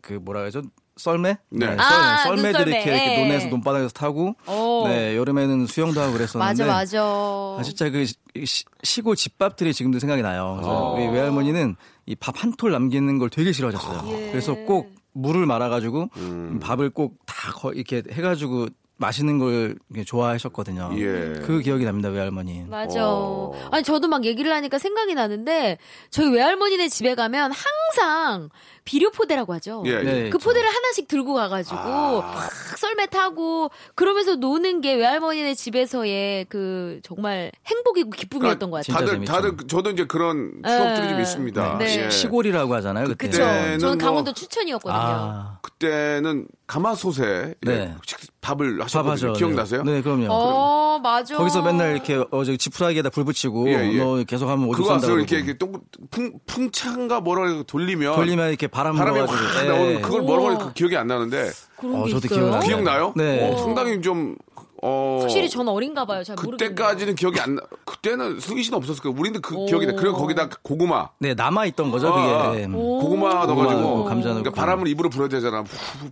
그 0.00 0.12
뭐라 0.12 0.40
그러죠? 0.40 0.62
썰매? 0.96 1.38
네. 1.50 1.66
썰, 1.66 1.80
아, 1.80 2.16
썰매들이 2.18 2.52
눈썰매. 2.52 2.70
이렇게, 2.76 2.90
이렇게 2.90 3.14
예. 3.20 3.22
논에서 3.26 3.48
논바닥에서 3.48 3.92
타고, 3.94 4.36
오. 4.46 4.52
네, 4.88 5.16
여름에는 5.16 5.66
수영도 5.66 6.00
하고 6.00 6.12
그랬었는데. 6.12 6.64
맞아, 6.64 6.66
맞아. 6.66 7.02
아, 7.02 7.60
진짜 7.64 7.90
그 7.90 8.04
시, 8.04 8.14
시- 8.44 8.64
시골 8.82 9.16
집밥들이 9.16 9.72
지금도 9.74 9.98
생각이 9.98 10.22
나요. 10.22 10.54
그래서 10.56 10.70
어. 10.90 10.94
우리 10.94 11.06
외할머니는 11.08 11.76
이 12.06 12.14
밥 12.16 12.34
한 12.36 12.52
톨 12.56 12.72
남기는 12.72 13.18
걸 13.18 13.30
되게 13.30 13.52
싫어하셨어요. 13.52 14.12
예. 14.12 14.30
그래서 14.30 14.54
꼭 14.54 14.92
물을 15.12 15.46
말아가지고 15.46 16.08
음. 16.16 16.60
밥을 16.62 16.90
꼭 16.90 17.18
다 17.26 17.34
이렇게 17.74 18.02
해가지고 18.10 18.68
마시는 18.96 19.38
걸 19.38 19.76
좋아하셨거든요. 20.06 20.90
예. 20.94 21.40
그 21.44 21.60
기억이 21.60 21.84
납니다, 21.84 22.08
외할머니. 22.10 22.62
맞아. 22.68 23.00
어. 23.08 23.52
아니, 23.72 23.82
저도 23.82 24.06
막 24.06 24.24
얘기를 24.24 24.52
하니까 24.52 24.78
생각이 24.78 25.14
나는데, 25.14 25.78
저희 26.10 26.30
외할머니네 26.30 26.88
집에 26.88 27.14
가면 27.16 27.50
항상 27.52 28.50
비료 28.84 29.10
포대라고 29.10 29.54
하죠. 29.54 29.82
예, 29.86 29.92
예. 29.92 30.02
네, 30.02 30.30
그 30.30 30.38
저- 30.38 30.44
포대를 30.44 30.68
하나씩 30.68 31.08
들고 31.08 31.32
가가지고, 31.34 31.76
막 32.20 32.50
썰매 32.76 33.06
타고, 33.06 33.70
그러면서 33.94 34.36
노는 34.36 34.82
게 34.82 34.94
외할머니네 34.94 35.54
집에서의 35.54 36.44
그, 36.50 37.00
정말 37.02 37.50
행복이고 37.66 38.10
기쁨이었던 38.10 38.70
것 38.70 38.86
같아요. 38.86 39.06
다들. 39.06 39.24
다들, 39.24 39.56
저도 39.68 39.90
이제 39.90 40.04
그런 40.06 40.60
추억들이 40.66 41.06
예. 41.06 41.10
좀 41.12 41.20
있습니다. 41.20 41.78
네. 41.78 42.04
예. 42.04 42.10
시골이라고 42.10 42.74
하잖아요, 42.74 43.06
그때. 43.08 43.28
그때는 43.28 43.78
저는 43.78 43.98
뭐- 43.98 44.06
강원도 44.06 44.32
추천이었거든요. 44.34 44.98
아, 45.00 45.58
그때는 45.62 46.46
가마솥에 46.66 47.54
네. 47.62 47.94
식- 48.06 48.18
밥을. 48.40 48.82
하셨거든요. 48.82 49.32
기억나세요? 49.32 49.82
네, 49.84 50.02
그럼요. 50.02 50.26
어, 50.30 50.98
맞아. 51.02 51.34
거기서 51.38 51.62
맨날 51.62 51.92
이렇게 51.92 52.14
어 52.30 52.44
저기 52.44 52.58
지푸라기에다 52.58 53.08
불 53.08 53.24
붙이고 53.24 53.66
예, 53.70 53.90
예. 53.94 53.98
너 53.98 54.22
계속 54.24 54.48
하면 54.50 54.68
오줌 54.68 54.84
그거? 54.84 54.98
이렇게. 55.16 55.36
이렇게 55.36 55.54
동, 55.56 55.80
풍, 56.10 56.32
풍차인가 56.46 57.20
뭐라 57.20 57.48
그래 57.50 57.62
돌리면. 57.66 58.14
돌리면 58.16 58.48
이렇게 58.50 58.66
바람 58.74 58.96
바람이 58.96 59.20
확 59.20 59.26
불어가지고 59.26 59.64
예. 59.64 59.68
나오는 59.68 60.02
그걸 60.02 60.22
뭐라고 60.22 60.42
오. 60.46 60.50
하는지 60.50 60.64
그 60.66 60.72
기억이 60.74 60.96
안 60.96 61.06
나는데. 61.06 61.50
그런 61.76 61.94
어, 61.94 62.04
게 62.04 62.10
저도 62.10 62.26
있어요? 62.26 62.40
기억나요. 62.40 62.60
기억나요? 62.60 63.12
네. 63.16 63.52
어, 63.52 63.56
상당히 63.58 64.02
좀, 64.02 64.34
어. 64.82 65.18
확실히 65.22 65.48
전 65.48 65.68
어린가 65.68 66.04
봐요. 66.04 66.24
잘. 66.24 66.34
그때까지는 66.34 67.14
기억이 67.14 67.38
안 67.40 67.54
나. 67.54 67.62
그때는 67.84 68.40
승희 68.40 68.64
씨는 68.64 68.76
없었을 68.76 69.02
거예요. 69.02 69.16
우리는 69.16 69.40
그 69.40 69.54
오. 69.54 69.66
기억이 69.66 69.86
나. 69.86 69.92
그리고 69.94 70.16
거기다 70.16 70.48
고구마. 70.62 71.08
네 71.20 71.34
남아 71.34 71.66
있던 71.66 71.90
거죠 71.92 72.08
아, 72.08 72.50
그게. 72.50 72.64
오. 72.74 72.98
고구마 72.98 73.46
넣어가지고. 73.46 74.04
감자 74.04 74.28
넣고. 74.30 74.40
그러니까 74.42 74.50
바람을 74.50 74.88
입으로 74.88 75.08
불어야 75.08 75.28
되잖아. 75.28 75.62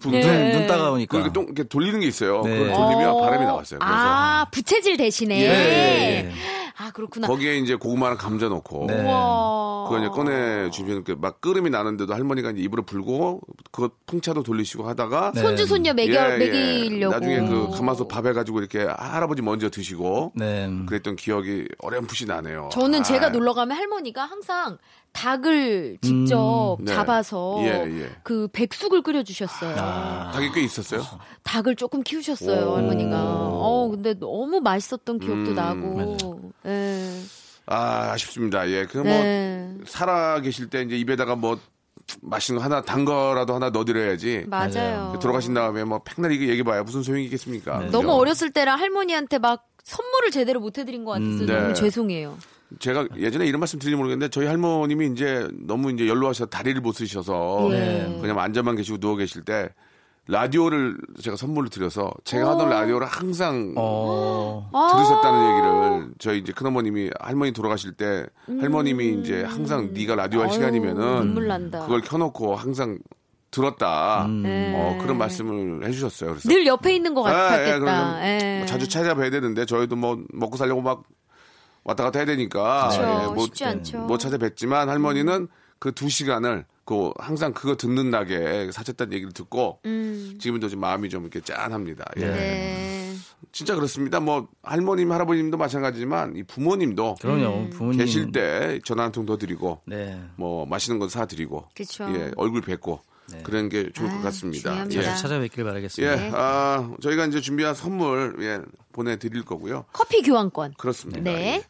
부는 0.01 0.21
네. 0.21 0.27
데 0.27 0.39
눈, 0.39 0.53
눈 0.53 0.67
따가우니까. 0.69 1.11
그렇게 1.11 1.33
동, 1.33 1.45
이렇게 1.45 1.65
돌리는 1.65 1.99
게 1.99 2.07
있어요. 2.07 2.43
네. 2.43 2.59
그걸 2.59 2.73
돌리면 2.75 3.11
어. 3.11 3.21
바람이 3.21 3.45
나왔어요. 3.45 3.81
그래서 3.81 3.95
아, 3.95 4.47
부채질 4.53 4.97
대신에. 4.97 5.41
예, 5.41 5.45
예, 5.45 6.27
예. 6.29 6.33
아, 6.79 6.91
그렇구나. 6.91 7.27
거기에 7.27 7.59
이제 7.59 7.75
고구마랑 7.75 8.17
감자 8.17 8.49
넣고 8.49 8.87
네. 8.89 9.03
그거 9.85 9.99
이제 9.99 10.09
꺼내 10.09 10.71
주면 10.71 11.05
그막 11.05 11.41
끓음이 11.41 11.71
나는데도 11.71 12.15
할머니가 12.15 12.51
이제 12.51 12.61
입으로 12.63 12.83
불고 12.85 13.41
그거 13.71 13.91
풍차도 14.07 14.43
돌리시고 14.43 14.89
하다가 14.89 15.33
네. 15.35 15.41
손주 15.43 15.67
손녀 15.67 15.93
먹여 15.95 16.13
예, 16.13 16.39
예. 16.41 16.49
먹이려고. 16.83 17.13
나중에 17.15 17.41
그 17.49 17.71
가마솥 17.77 18.09
밥 18.09 18.27
해 18.27 18.33
가지고 18.33 18.61
이렇게 18.61 18.85
할아버지 18.85 19.43
먼저 19.43 19.69
드시고 19.69 20.33
네. 20.37 20.71
그랬던 20.87 21.17
기억이 21.17 21.67
어렴풋이 21.79 22.27
나네요. 22.27 22.69
저는 22.73 23.01
아, 23.01 23.03
제가 23.03 23.31
놀러 23.31 23.53
가면 23.53 23.77
할머니가 23.77 24.25
항상 24.25 24.79
닭을 25.13 25.99
직접 26.01 26.79
네. 26.81 26.95
잡아서 26.95 27.57
예, 27.61 27.85
예. 27.85 28.11
그 28.23 28.49
백숙을 28.53 29.03
끓여 29.03 29.23
주셨어요. 29.23 29.75
닭이 29.75 30.53
꽤 30.55 30.63
있었어요. 30.63 31.03
닭을 31.43 31.77
조금 31.77 32.03
키우셨어요, 32.03 32.67
오. 32.71 32.77
할머니가. 32.77 33.19
어, 33.23 33.89
근데 33.91 34.15
너무 34.15 34.61
맛있었던 34.61 35.19
기억도 35.19 35.51
음, 35.51 35.55
나고. 35.55 36.53
예. 36.67 37.11
아 37.67 38.11
아쉽습니다. 38.13 38.69
예, 38.69 38.87
그뭐 38.87 39.05
네. 39.05 39.75
살아 39.87 40.41
계실 40.41 40.69
때 40.69 40.83
이제 40.83 40.97
입에다가 40.97 41.37
뭐 41.37 41.59
맛있는 42.21 42.59
거 42.59 42.65
하나 42.65 42.83
단 42.83 43.05
거라도 43.05 43.55
하나 43.55 43.71
넣어드려야지. 43.71 44.45
맞아요. 44.49 45.19
돌아가신 45.21 45.55
다음에 45.55 45.85
뭐 45.85 46.01
백날 46.03 46.33
이거 46.33 46.45
얘기해봐야 46.45 46.83
무슨 46.83 47.03
소용이 47.03 47.25
있겠습니까? 47.25 47.79
그죠? 47.79 47.91
너무 47.93 48.13
어렸을 48.13 48.51
때라 48.51 48.77
할머니한테 48.77 49.39
막 49.39 49.67
선물을 49.85 50.31
제대로 50.31 50.61
못 50.61 50.79
해드린 50.79 51.05
것 51.05 51.13
같아서 51.13 51.31
음, 51.31 51.47
네. 51.47 51.61
너무 51.61 51.75
죄송해요. 51.75 52.37
제가 52.79 53.07
예전에 53.19 53.47
이런 53.47 53.61
말씀 53.61 53.79
드리지 53.79 53.97
모르겠는데 53.97 54.31
저희 54.31 54.47
할머님이 54.47 55.09
이제 55.13 55.47
너무 55.53 55.91
이제 55.93 56.09
연로하셔서 56.09 56.49
다리를 56.49 56.81
못 56.81 56.93
쓰셔서 56.93 57.69
예. 57.73 58.19
그냥 58.21 58.39
앉아만 58.39 58.77
계시고 58.77 58.99
누워 58.99 59.17
계실 59.17 59.43
때 59.43 59.69
라디오를 60.29 60.97
제가 61.21 61.37
선물로 61.37 61.69
드려서 61.69 62.13
제가 62.25 62.51
하던 62.53 62.71
라디오를 62.71 63.07
항상 63.07 63.75
어. 63.77 64.69
아. 64.73 64.89
들으셨다는 64.93 65.51
얘기를 65.51 66.15
저희 66.19 66.39
이제 66.39 66.53
큰어머님이 66.53 67.11
할머니 67.21 67.53
돌아가실 67.53 67.93
때 67.93 68.27
할머님이 68.47 69.21
이제 69.21 69.43
항상 69.43 69.93
네가 69.93 70.15
라디오 70.15 70.41
할 70.41 70.47
음. 70.47 70.51
아유, 70.51 70.55
시간이면은 70.55 71.19
눈물 71.25 71.49
난다. 71.49 71.81
그걸 71.81 72.01
켜놓고 72.03 72.55
항상 72.55 72.99
들었다 73.51 74.27
네. 74.29 74.73
어, 74.75 74.99
그런 75.03 75.19
말씀을 75.19 75.87
해주셨어요. 75.87 76.31
그래서 76.31 76.49
늘 76.49 76.67
옆에 76.67 76.95
있는 76.95 77.15
것 77.15 77.27
예, 77.27 77.31
예, 77.31 77.35
같았겠다. 77.35 77.79
그래서 77.81 78.25
예. 78.25 78.57
뭐 78.59 78.67
자주 78.67 78.89
찾아뵈야 78.89 79.31
되는데 79.31 79.67
저희도 79.67 79.97
뭐 79.97 80.23
먹고 80.33 80.57
살려고 80.57 80.81
막 80.83 81.03
왔다 81.85 82.05
갔다 82.05 82.21
해야 82.21 82.27
되니까 82.27 82.89
그쵸, 82.89 83.03
예, 83.03 83.35
못, 83.35 83.41
쉽지 83.47 83.65
않죠. 83.65 83.99
못 83.99 84.19
찾아뵙지만 84.19 84.89
할머니는 84.89 85.49
그 85.81 85.91
두 85.93 86.09
시간을 86.09 86.65
그 86.85 87.13
항상 87.19 87.53
그거 87.53 87.77
듣는 87.77 88.11
낙에 88.11 88.71
사셨다는 88.73 89.13
얘기를 89.13 89.33
듣고 89.33 89.81
음. 89.85 90.37
지금도 90.41 90.69
좀 90.69 90.81
마음이 90.81 91.09
좀 91.09 91.23
이렇게 91.23 91.41
짠합니다. 91.41 92.05
예. 92.17 92.21
네. 92.27 93.15
진짜 93.53 93.75
그렇습니다. 93.75 94.19
뭐 94.21 94.49
할머님 94.63 95.13
할아버님도 95.13 95.57
마찬가지지만 95.59 96.37
이 96.37 96.43
부모님도 96.43 97.17
그럼요. 97.21 97.71
부모님 97.71 97.99
계실 97.99 98.33
때 98.33 98.81
전화 98.85 99.05
한 99.05 99.13
통 99.13 99.27
더 99.27 99.37
드리고 99.37 99.81
네. 99.87 100.21
뭐 100.37 100.65
맛있는 100.67 100.99
거 100.99 101.09
사드리고 101.09 101.69
그쵸. 101.75 102.07
예 102.15 102.31
얼굴 102.37 102.63
뵙고 102.63 103.01
그런 103.45 103.69
게 103.69 103.91
좋을 103.93 104.09
것 104.11 104.17
아, 104.17 104.23
같습니다. 104.23 104.71
중요합니다. 104.71 105.01
예. 105.01 105.05
자주 105.05 105.23
찾아뵙길 105.23 105.65
바라겠습니다. 105.65 106.27
예, 106.27 106.31
아, 106.35 106.91
저희가 107.01 107.27
이제 107.27 107.41
준비한 107.41 107.75
선물 107.75 108.37
예, 108.41 108.61
보내드릴 108.93 109.45
거고요. 109.45 109.85
커피 109.93 110.23
교환권. 110.23 110.75
그렇습니다. 110.79 111.21
네. 111.23 111.55
예. 111.57 111.65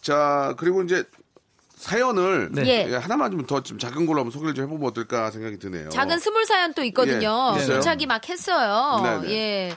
자 0.00 0.54
그리고 0.58 0.82
이제 0.82 1.04
사연을 1.82 2.50
네. 2.52 2.62
예. 2.66 2.90
예, 2.92 2.96
하나만 2.96 3.30
좀 3.32 3.44
더 3.46 3.60
좀 3.62 3.78
작은 3.78 4.06
걸로 4.06 4.20
한번 4.20 4.30
소개를 4.30 4.54
좀 4.54 4.64
해보면 4.66 4.86
어떨까 4.88 5.30
생각이 5.30 5.58
드네요. 5.58 5.88
작은 5.90 6.18
스물 6.20 6.44
사연 6.46 6.72
또 6.74 6.82
있거든요. 6.84 7.54
예? 7.58 7.66
도착이 7.66 8.06
막 8.06 8.28
했어요. 8.28 9.00
네네. 9.02 9.30
예. 9.32 9.76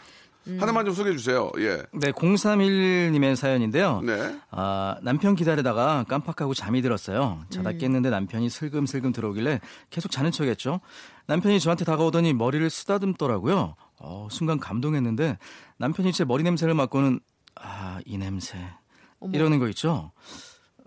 하나만 0.60 0.86
좀 0.86 0.94
소개해 0.94 1.16
주세요. 1.18 1.52
예. 1.58 1.82
네, 1.92 2.12
031님의 2.12 3.36
사연인데요. 3.36 4.02
네. 4.02 4.36
아, 4.52 4.96
남편 5.02 5.36
기다리다가 5.36 6.06
깜빡하고 6.08 6.54
잠이 6.54 6.84
들었어요. 6.84 7.44
자다 7.50 7.72
깼는데 7.74 8.12
남편이 8.12 8.52
슬금슬금 8.52 9.12
들어오길래 9.12 9.60
계속 9.90 10.12
자는 10.12 10.32
척 10.32 10.46
했죠. 10.46 10.82
남편이 11.26 11.60
저한테 11.60 11.84
다가오더니 11.86 12.34
머리를 12.34 12.70
쓰다듬더라고요. 12.70 13.76
어, 14.00 14.28
순간 14.30 14.60
감동했는데 14.60 15.40
남편이 15.78 16.14
제 16.14 16.24
머리 16.26 16.44
냄새를 16.44 16.76
맡고는 16.76 17.20
아, 17.60 18.00
이 18.06 18.20
냄새. 18.20 18.60
이러는 19.34 19.58
거 19.58 19.68
있죠. 19.70 20.12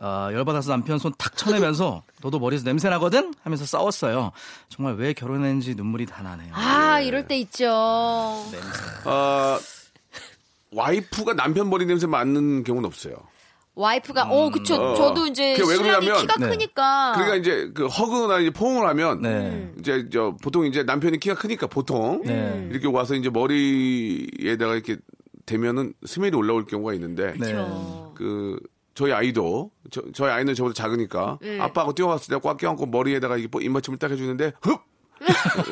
아, 0.00 0.30
열받아서 0.32 0.70
남편 0.70 0.98
손 0.98 1.12
탁 1.18 1.36
쳐내면서 1.36 2.02
너도 2.22 2.38
머리에서 2.38 2.64
냄새 2.64 2.88
나거든? 2.88 3.34
하면서 3.42 3.64
싸웠어요. 3.66 4.30
정말 4.68 4.94
왜 4.94 5.12
결혼했는지 5.12 5.74
눈물이 5.74 6.06
다 6.06 6.22
나네요. 6.22 6.52
아, 6.54 7.00
이럴 7.00 7.26
때 7.26 7.36
있죠. 7.38 7.66
아, 9.04 9.58
와이프가 10.72 11.34
남편 11.34 11.70
머리 11.70 11.86
냄새 11.86 12.06
맡는 12.06 12.62
경우는 12.64 12.86
없어요. 12.86 13.16
와이프가, 13.74 14.24
어, 14.28 14.50
그쵸. 14.50 14.74
어. 14.74 14.94
저도 14.96 15.26
이제 15.28 15.54
신랑이 15.54 15.78
그러냐면- 15.82 16.20
키가 16.20 16.34
네. 16.40 16.48
크니까. 16.48 17.12
그러니까 17.14 17.36
이제 17.36 17.70
그 17.74 17.86
허그나 17.86 18.40
이제 18.40 18.50
포옹을 18.50 18.86
하면 18.88 19.22
네. 19.22 19.72
이제 19.78 20.08
저 20.12 20.36
보통 20.42 20.66
이제 20.66 20.82
남편이 20.82 21.18
키가 21.20 21.36
크니까 21.36 21.68
보통 21.68 22.20
네. 22.24 22.66
이렇게 22.70 22.88
와서 22.88 23.14
이제 23.14 23.30
머리에다가 23.30 24.74
이렇게 24.74 24.96
대면은 25.46 25.94
스멜이 26.04 26.34
올라올 26.34 26.66
경우가 26.66 26.92
있는데 26.94 27.34
네. 27.38 27.52
그 28.16 28.58
저희 28.98 29.12
아이도 29.12 29.70
저, 29.92 30.02
저희 30.12 30.28
아이는 30.32 30.54
저보다 30.56 30.74
작으니까 30.74 31.38
네. 31.40 31.60
아빠하고 31.60 31.92
뛰어왔을 31.94 32.34
때 32.34 32.40
꽉 32.42 32.56
껴안고 32.56 32.86
머리에다가 32.86 33.36
이게 33.36 33.46
뭐 33.48 33.60
입맞춤을 33.60 33.96
딱 33.96 34.10
해주는데 34.10 34.54
흡 34.60 34.80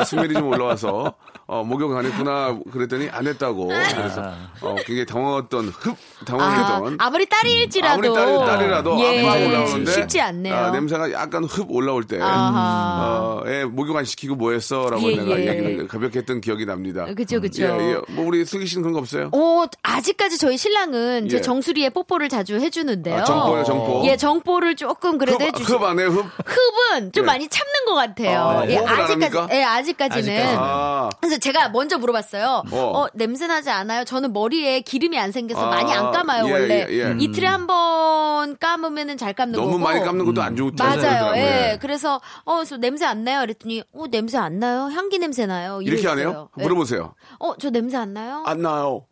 스멜이 0.05 0.35
좀 0.35 0.49
올라와서 0.49 1.15
어, 1.47 1.63
목욕 1.65 1.97
안 1.97 2.05
했구나 2.05 2.59
그랬더니 2.73 3.09
안 3.11 3.27
했다고 3.27 3.69
그래서 3.69 4.33
어, 4.61 4.75
굉장히 4.85 5.07
당황했던 5.07 5.69
흡 5.69 5.97
아, 6.21 6.25
당황했던 6.25 6.97
아 6.99 7.11
무리 7.11 7.27
딸일지라도. 7.29 7.95
아무리 7.95 8.13
딸, 8.13 8.47
딸이라도 8.47 9.01
예, 9.01 9.21
아빠가 9.21 9.47
올라오는데 9.47 9.93
쉽지 9.93 10.21
않네요. 10.21 10.55
아, 10.55 10.71
냄새가 10.71 11.13
약간 11.13 11.45
흡 11.45 11.71
올라올 11.71 12.05
때 12.05 12.21
아하. 12.21 13.43
어, 13.45 13.45
애 13.47 13.65
목욕 13.65 13.97
안 13.97 14.05
시키고 14.05 14.35
뭐 14.35 14.53
했어라고 14.53 15.03
예, 15.13 15.17
내가 15.17 15.41
예. 15.41 15.47
얘기를 15.47 15.89
가볍게 15.89 16.19
했던 16.21 16.41
기억이 16.41 16.67
납니다. 16.67 17.07
그쵸, 17.15 17.41
그쵸. 17.41 17.63
예, 17.63 17.67
예. 17.67 18.13
뭐 18.13 18.27
우리 18.27 18.45
슬기 18.45 18.67
씨는 18.67 18.83
그런 18.83 18.95
거 18.95 18.99
없어요? 18.99 19.31
오, 19.33 19.67
아직까지 19.83 20.39
저희 20.39 20.57
신랑은 20.57 21.29
제 21.29 21.37
예. 21.37 21.41
정수리에 21.41 21.91
뽀뽀를 21.91 22.29
자주 22.29 22.57
해주는데요. 22.57 23.21
아, 23.21 23.25
정뽀요, 23.25 23.65
정뽀. 23.65 24.03
예, 24.07 24.17
정뽀를 24.17 24.75
조금 24.77 25.19
그래도 25.19 25.39
흡, 25.39 25.49
해주시 25.49 25.73
흡 25.73 25.83
안에 25.85 26.05
흡? 26.05 26.25
흡은 26.45 27.13
좀 27.13 27.23
예. 27.23 27.27
많이 27.27 27.49
참는 27.49 27.85
것 27.87 27.95
같아요. 27.95 28.41
아, 28.41 28.67
예, 28.69 28.77
호흡을 28.77 28.93
안 28.93 29.01
아직까지, 29.03 29.36
합니까? 29.41 29.57
예, 29.57 29.63
아직까지는. 29.65 30.19
아직까지는. 30.29 30.59
아, 30.59 31.11
그래서 31.21 31.39
제가 31.39 31.69
먼저 31.71 31.99
물어봤어요. 31.99 32.63
어. 32.73 32.77
어, 32.77 33.09
냄새 33.15 33.47
나지 33.47 33.71
않아요? 33.71 34.05
저는 34.05 34.33
머리에 34.33 34.81
기름이 34.81 35.19
안 35.19 35.33
생겨서 35.33 35.67
아, 35.67 35.71
많이 35.71 35.93
안 35.93 36.11
감아요, 36.13 36.47
예, 36.49 36.53
원래. 36.53 36.87
예, 36.89 37.11
예. 37.11 37.17
이틀에 37.19 37.47
한 37.47 37.67
번 37.67 38.57
감으면은 38.59 39.17
잘 39.17 39.33
감는 39.33 39.59
너무 39.59 39.73
거고. 39.73 39.83
많이 39.83 40.01
감는 40.01 40.25
것도 40.27 40.41
안 40.43 40.55
좋다고 40.57 40.97
맞아요. 41.01 41.37
예. 41.37 41.79
그래서 41.81 42.21
어, 42.45 42.57
그래서 42.57 42.77
냄새 42.77 43.05
안 43.05 43.25
나요? 43.25 43.41
그랬더니 43.41 43.83
어, 43.93 44.05
냄새 44.11 44.39
안 44.39 44.59
나요? 44.61 44.83
향기 44.93 45.19
냄새 45.19 45.47
나요. 45.47 45.81
이렇게 45.83 46.07
안 46.09 46.19
해요? 46.19 46.29
이랬어요. 46.29 46.49
예. 46.59 46.63
물어보세요. 46.63 47.15
어, 47.41 47.57
저 47.59 47.71
냄새 47.71 47.97
안 47.97 48.13
나요? 48.15 48.45
안 48.47 48.63
나요. 48.63 49.05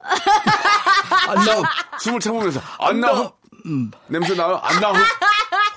안 1.29 1.35
나요. 1.45 1.63
숨을 1.99 2.21
참으면서 2.21 2.61
안 2.79 3.01
나요. 3.01 3.33
냄새 4.09 4.35
나요? 4.35 4.61
안 4.63 4.81
나요. 4.81 4.93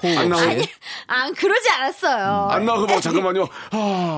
안 0.03 0.29
나요. 0.29 0.61
아, 1.07 1.31
그러지 1.35 1.69
않았어요. 1.71 2.49
안 2.51 2.65
나요. 2.65 2.85
뭐 2.85 2.99
잠깐만요. 3.01 3.47
아, 3.71 4.15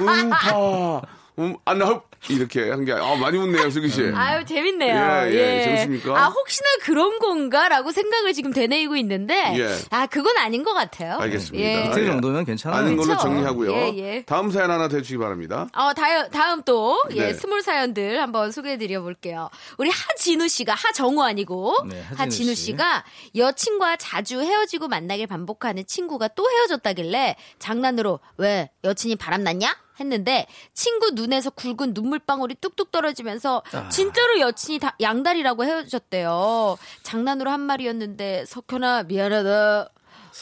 음, 0.00 0.30
아, 0.32 1.00
음, 1.40 1.56
안 1.64 1.78
나요. 1.78 2.02
이렇게 2.28 2.68
한 2.68 2.84
게 2.84 2.92
아, 2.92 3.16
많이 3.16 3.38
웃네요, 3.38 3.70
슬기 3.70 3.88
씨. 3.88 4.02
아유 4.14 4.44
재밌네요. 4.44 4.94
예, 5.28 5.32
예, 5.32 5.62
재밌습니까? 5.64 6.18
아 6.18 6.26
혹시나 6.26 6.66
그런 6.82 7.18
건가라고 7.18 7.92
생각을 7.92 8.34
지금 8.34 8.52
되뇌이고 8.52 8.94
있는데 8.96 9.34
예. 9.58 9.74
아 9.90 10.06
그건 10.06 10.36
아닌 10.36 10.62
것 10.62 10.74
같아요. 10.74 11.16
알겠습니다. 11.18 11.64
예. 11.64 11.86
이틀 11.86 12.02
예. 12.02 12.06
정도면 12.08 12.44
괜찮아요. 12.44 12.78
아는 12.78 12.96
걸로 12.96 13.06
그렇죠. 13.08 13.22
정리하고요. 13.22 13.72
예, 13.72 13.94
예. 13.96 14.22
다음 14.26 14.50
사연 14.50 14.70
하나 14.70 14.88
대주시기 14.88 15.16
바랍니다. 15.18 15.66
어, 15.74 15.94
다음, 15.94 16.28
다음 16.30 16.62
또, 16.64 17.02
예, 17.12 17.28
네. 17.28 17.32
스물 17.32 17.62
사연들 17.62 18.20
한번 18.20 18.50
소개해 18.52 18.76
드려 18.76 19.00
볼게요. 19.00 19.48
우리 19.78 19.88
하진우 19.90 20.46
씨가, 20.48 20.74
하정우 20.74 21.22
아니고, 21.22 21.74
네, 21.88 22.00
하진우 22.02 22.18
하진우 22.18 22.54
씨. 22.54 22.64
씨가 22.66 23.04
여친과 23.36 23.96
자주 23.96 24.40
헤어지고 24.40 24.88
만나길 24.88 25.26
반복하는 25.26 25.84
친구가 25.86 26.28
또 26.28 26.44
헤어졌다길래 26.50 27.36
장난으로, 27.58 28.20
왜, 28.36 28.70
여친이 28.84 29.16
바람났냐? 29.16 29.74
했는데 30.00 30.46
친구 30.74 31.10
눈에서 31.10 31.50
굵은 31.50 31.92
눈물방울이 31.94 32.56
뚝뚝 32.60 32.90
떨어지면서 32.90 33.62
아. 33.72 33.88
진짜로 33.88 34.40
여친이 34.40 34.78
다 34.78 34.96
양다리라고 35.00 35.64
헤어졌대요. 35.64 36.78
장난으로 37.02 37.50
한 37.50 37.60
말이었는데 37.60 38.44
석현아 38.46 39.04
미안하다. 39.04 39.90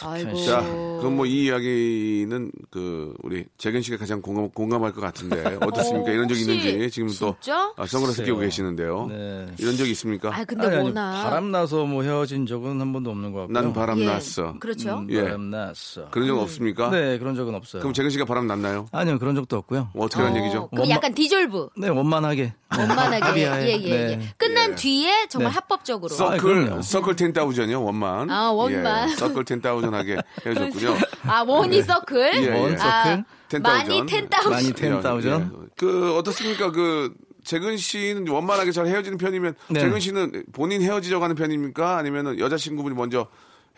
아이고. 0.03 0.37
자, 0.45 0.63
그럼 1.01 1.17
뭐 1.17 1.27
이 1.27 1.45
이야기는 1.45 2.51
그 2.71 3.15
우리 3.23 3.45
재근 3.59 3.83
씨가 3.83 3.97
가장 3.99 4.21
공감, 4.23 4.49
공감할 4.51 4.93
것 4.93 5.01
같은데 5.01 5.57
어떻습니까? 5.61 6.11
어, 6.11 6.13
이런 6.15 6.29
적이 6.29 6.41
혹시 6.45 6.69
있는지 6.69 6.91
지금 6.91 7.09
또 7.21 7.37
진짜? 7.41 7.73
아, 7.77 7.87
선글라스 7.87 8.25
끼고. 8.25 8.39
계시는데요. 8.39 9.07
네. 9.09 9.47
이런 9.59 9.77
적이 9.77 9.91
있습니까? 9.93 10.31
아 10.35 10.45
근데 10.45 10.67
아니, 10.67 10.75
아니, 10.77 10.83
뭐나. 10.85 11.23
바람 11.25 11.51
나서 11.51 11.85
뭐 11.85 12.03
헤어진 12.03 12.47
적은 12.47 12.81
한 12.81 12.93
번도 12.93 13.11
없는 13.11 13.33
것 13.33 13.41
같고요. 13.41 13.53
난 13.61 13.73
바람 13.73 13.99
예, 14.01 14.07
났어. 14.07 14.55
그렇죠. 14.59 15.05
예. 15.11 15.23
바람 15.23 15.51
났어. 15.51 16.09
그런 16.11 16.27
적 16.29 16.39
없습니까? 16.39 16.91
네, 16.91 17.19
그런 17.19 17.35
적은 17.35 17.55
없어요. 17.55 17.81
그럼 17.81 17.93
재근 17.93 18.11
씨가 18.11 18.25
바람 18.25 18.47
났나요? 18.47 18.87
아니요, 18.93 19.19
그런 19.19 19.35
적도 19.35 19.57
없고요. 19.57 19.91
뭐 19.95 20.07
어떻게 20.07 20.23
하는 20.23 20.41
어, 20.41 20.43
얘기죠? 20.45 20.69
그럼 20.71 20.89
약간 20.91 21.13
디졸브. 21.15 21.69
네, 21.77 21.89
원만하게. 21.89 22.55
원만하게 22.77 23.25
합의하에. 23.25 23.67
예, 23.67 23.81
예, 23.81 24.11
예. 24.11 24.17
네. 24.17 24.35
끝난 24.37 24.73
예. 24.73 24.75
뒤에 24.75 25.27
정말 25.29 25.51
네. 25.51 25.55
합법적으로. 25.55 26.13
아, 26.15 26.17
서클 26.17 26.39
그럼요. 26.39 26.83
circle 26.83 27.17
ten 27.17 27.31
thousand이요 27.31 27.83
원만. 27.83 28.31
아, 28.31 28.51
원만. 28.51 29.11
예, 29.11 29.15
circle 29.15 29.45
ten 29.45 29.58
thousand 29.58 29.95
하게 29.95 30.19
헤어졌군요. 30.45 30.97
아 31.27 31.43
원이 31.47 31.83
서클. 31.83 32.31
예, 32.35 32.43
예. 32.43 32.61
원 32.61 32.75
아, 32.81 33.05
circle. 33.05 33.25
Ten 33.49 33.59
thousand. 33.59 33.89
만이 33.89 34.07
ten 34.07 34.18
thousand. 34.18 34.53
만이 34.53 34.73
Ten 34.73 34.93
thousand. 34.93 35.53
예. 35.55 35.67
그 35.77 36.15
어떻습니까? 36.17 36.71
그 36.71 37.15
재근 37.45 37.79
씨는 37.79 38.29
원만하게 38.29 38.73
잘 38.73 38.87
헤어지는 38.87 39.17
편이면 39.17 39.55
네. 39.69 39.81
재근 39.81 40.01
씨는 40.01 40.45
본인 40.53 40.83
헤어지려고 40.83 41.25
하는 41.25 41.35
편입니까? 41.35 41.97
아니면은 41.97 42.39
여자친구분이 42.39 42.95
먼저 42.95 43.29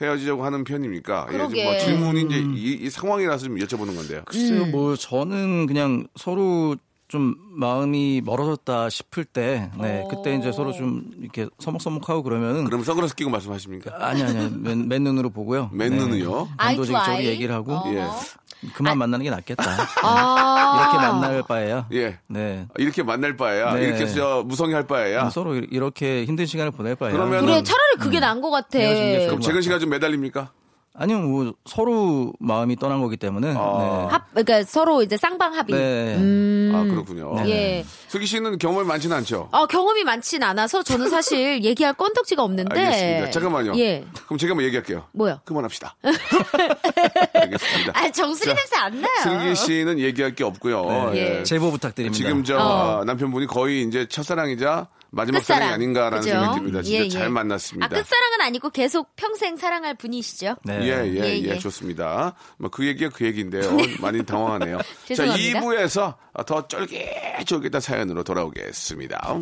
헤어지려고 0.00 0.44
하는 0.44 0.64
편입니까? 0.64 1.26
예, 1.28 1.32
그러게. 1.32 1.62
뭐 1.64 1.78
질문이 1.78 2.22
이제 2.22 2.38
이, 2.56 2.78
이 2.86 2.90
상황이라서 2.90 3.44
좀 3.44 3.56
여쭤보는 3.56 3.94
건데요. 3.94 4.22
글쎄요, 4.24 4.62
음. 4.62 4.70
뭐 4.72 4.96
저는 4.96 5.66
그냥 5.66 6.08
서로 6.16 6.74
좀 7.10 7.34
마음이 7.50 8.22
멀어졌다 8.24 8.88
싶을 8.88 9.24
때, 9.24 9.68
네, 9.76 10.06
그때 10.08 10.32
이제 10.36 10.52
서로 10.52 10.72
좀 10.72 11.10
이렇게 11.18 11.48
서먹서먹하고 11.58 12.22
그러면은 12.22 12.62
그럼 12.64 12.84
선글라스 12.84 13.16
끼고 13.16 13.30
말씀하십니까? 13.30 13.96
아니 13.98 14.22
아니요, 14.22 14.48
맨, 14.54 14.86
맨 14.86 15.02
눈으로 15.02 15.28
보고요. 15.30 15.70
맨투 15.72 15.96
단도직입적으로 16.56 17.16
아이? 17.16 17.26
얘기를 17.26 17.52
하고 17.52 17.72
어. 17.72 17.82
예. 17.92 18.06
그만 18.74 18.96
만나는 18.96 19.24
게 19.24 19.30
낫겠다. 19.30 19.64
아. 20.04 20.80
이렇게 20.82 20.96
만날 20.98 21.42
바에야. 21.42 21.88
예. 21.94 22.18
네. 22.28 22.68
이렇게 22.78 23.02
만날 23.02 23.36
바에야 23.36 23.74
네. 23.74 23.86
이렇게 23.88 24.06
저 24.06 24.44
무성의 24.46 24.74
할 24.74 24.86
바에야 24.86 25.30
서로 25.30 25.56
이렇게 25.56 26.24
힘든 26.24 26.46
시간을 26.46 26.70
보낼 26.70 26.94
바에야. 26.94 27.12
그러면은- 27.16 27.40
그래 27.40 27.62
차라리 27.64 27.96
그게 27.98 28.20
나은 28.20 28.40
것 28.40 28.50
같아. 28.50 28.78
그럼 28.78 29.40
재근 29.40 29.62
씨가 29.62 29.80
좀 29.80 29.90
매달립니까? 29.90 30.52
아니요, 30.92 31.20
뭐 31.20 31.54
서로 31.66 32.32
마음이 32.40 32.76
떠난 32.76 33.00
거기 33.00 33.16
때문에. 33.16 33.48
아. 33.50 33.52
네. 33.52 34.12
합 34.12 34.30
그러니까 34.32 34.64
서로 34.64 35.02
이제 35.02 35.16
쌍방 35.16 35.54
합의. 35.54 35.74
네. 35.74 36.16
음. 36.16 36.72
아 36.74 36.82
그렇군요. 36.84 37.34
예. 37.48 37.84
슬기 38.08 38.26
씨는 38.26 38.58
경험이 38.58 38.86
많지는 38.86 39.16
않죠? 39.18 39.48
아 39.52 39.66
경험이 39.66 40.04
많진 40.04 40.42
않아서 40.42 40.82
저는 40.82 41.08
사실 41.08 41.62
얘기할 41.64 41.94
건덕지가 41.94 42.42
없는데. 42.42 42.78
알겠습니다. 42.80 43.30
잠깐만요. 43.30 43.78
예. 43.78 44.04
그럼 44.26 44.38
제가 44.38 44.50
한번 44.52 44.66
얘기할게요. 44.66 45.06
뭐요? 45.12 45.40
그만합시다. 45.44 45.94
알겠습니다. 47.34 47.92
아 47.94 48.10
정수리 48.10 48.52
냄새 48.52 48.76
안 48.76 49.00
나요. 49.00 49.12
슬기 49.22 49.54
씨는 49.54 49.98
얘기할 50.00 50.34
게 50.34 50.44
없고요. 50.44 51.10
네. 51.12 51.38
예. 51.38 51.42
제보 51.44 51.70
부탁드립니다. 51.70 52.16
지금 52.16 52.42
저 52.44 52.56
어. 52.58 53.00
아, 53.00 53.04
남편분이 53.04 53.46
거의 53.46 53.82
이제 53.82 54.06
첫사랑이자 54.06 54.88
마지막 55.12 55.38
끝사랑. 55.40 55.60
사랑이 55.60 55.74
아닌가라는 55.74 56.18
그죠? 56.20 56.30
생각이 56.30 56.58
듭니다. 56.58 56.82
진짜 56.82 57.04
예, 57.04 57.08
잘 57.08 57.22
예. 57.24 57.28
만났습니다. 57.28 57.86
아, 57.86 57.88
끝사랑은 57.88 58.40
아니고 58.42 58.70
계속 58.70 59.14
평생 59.16 59.56
사랑할 59.56 59.94
분이시죠? 59.96 60.56
네. 60.64 60.80
예, 60.82 60.86
예, 60.88 61.14
예, 61.14 61.40
예, 61.40 61.42
예. 61.42 61.58
좋습니다. 61.58 62.34
뭐 62.58 62.70
그 62.70 62.86
얘기가 62.86 63.10
그 63.10 63.24
얘기인데요. 63.26 63.62
많이 64.00 64.24
당황하네요. 64.24 64.78
자, 64.78 64.84
죄송합니다. 65.06 65.60
2부에서 65.60 66.16
더 66.46 66.68
쫄깃쫄깃한 66.68 67.80
사연으로 67.80 68.22
돌아오겠습니다. 68.22 69.40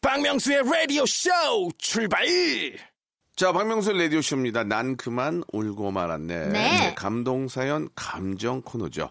박명수의 0.00 0.62
라디오 0.70 1.06
쇼 1.06 1.30
출발! 1.78 2.24
자, 3.36 3.52
박명수 3.52 3.92
라디오쇼입니다. 3.92 4.62
난 4.62 4.96
그만 4.96 5.42
울고 5.52 5.90
말았네. 5.90 6.48
네. 6.50 6.94
감동사연 6.94 7.88
감정 7.96 8.62
코너죠. 8.62 9.10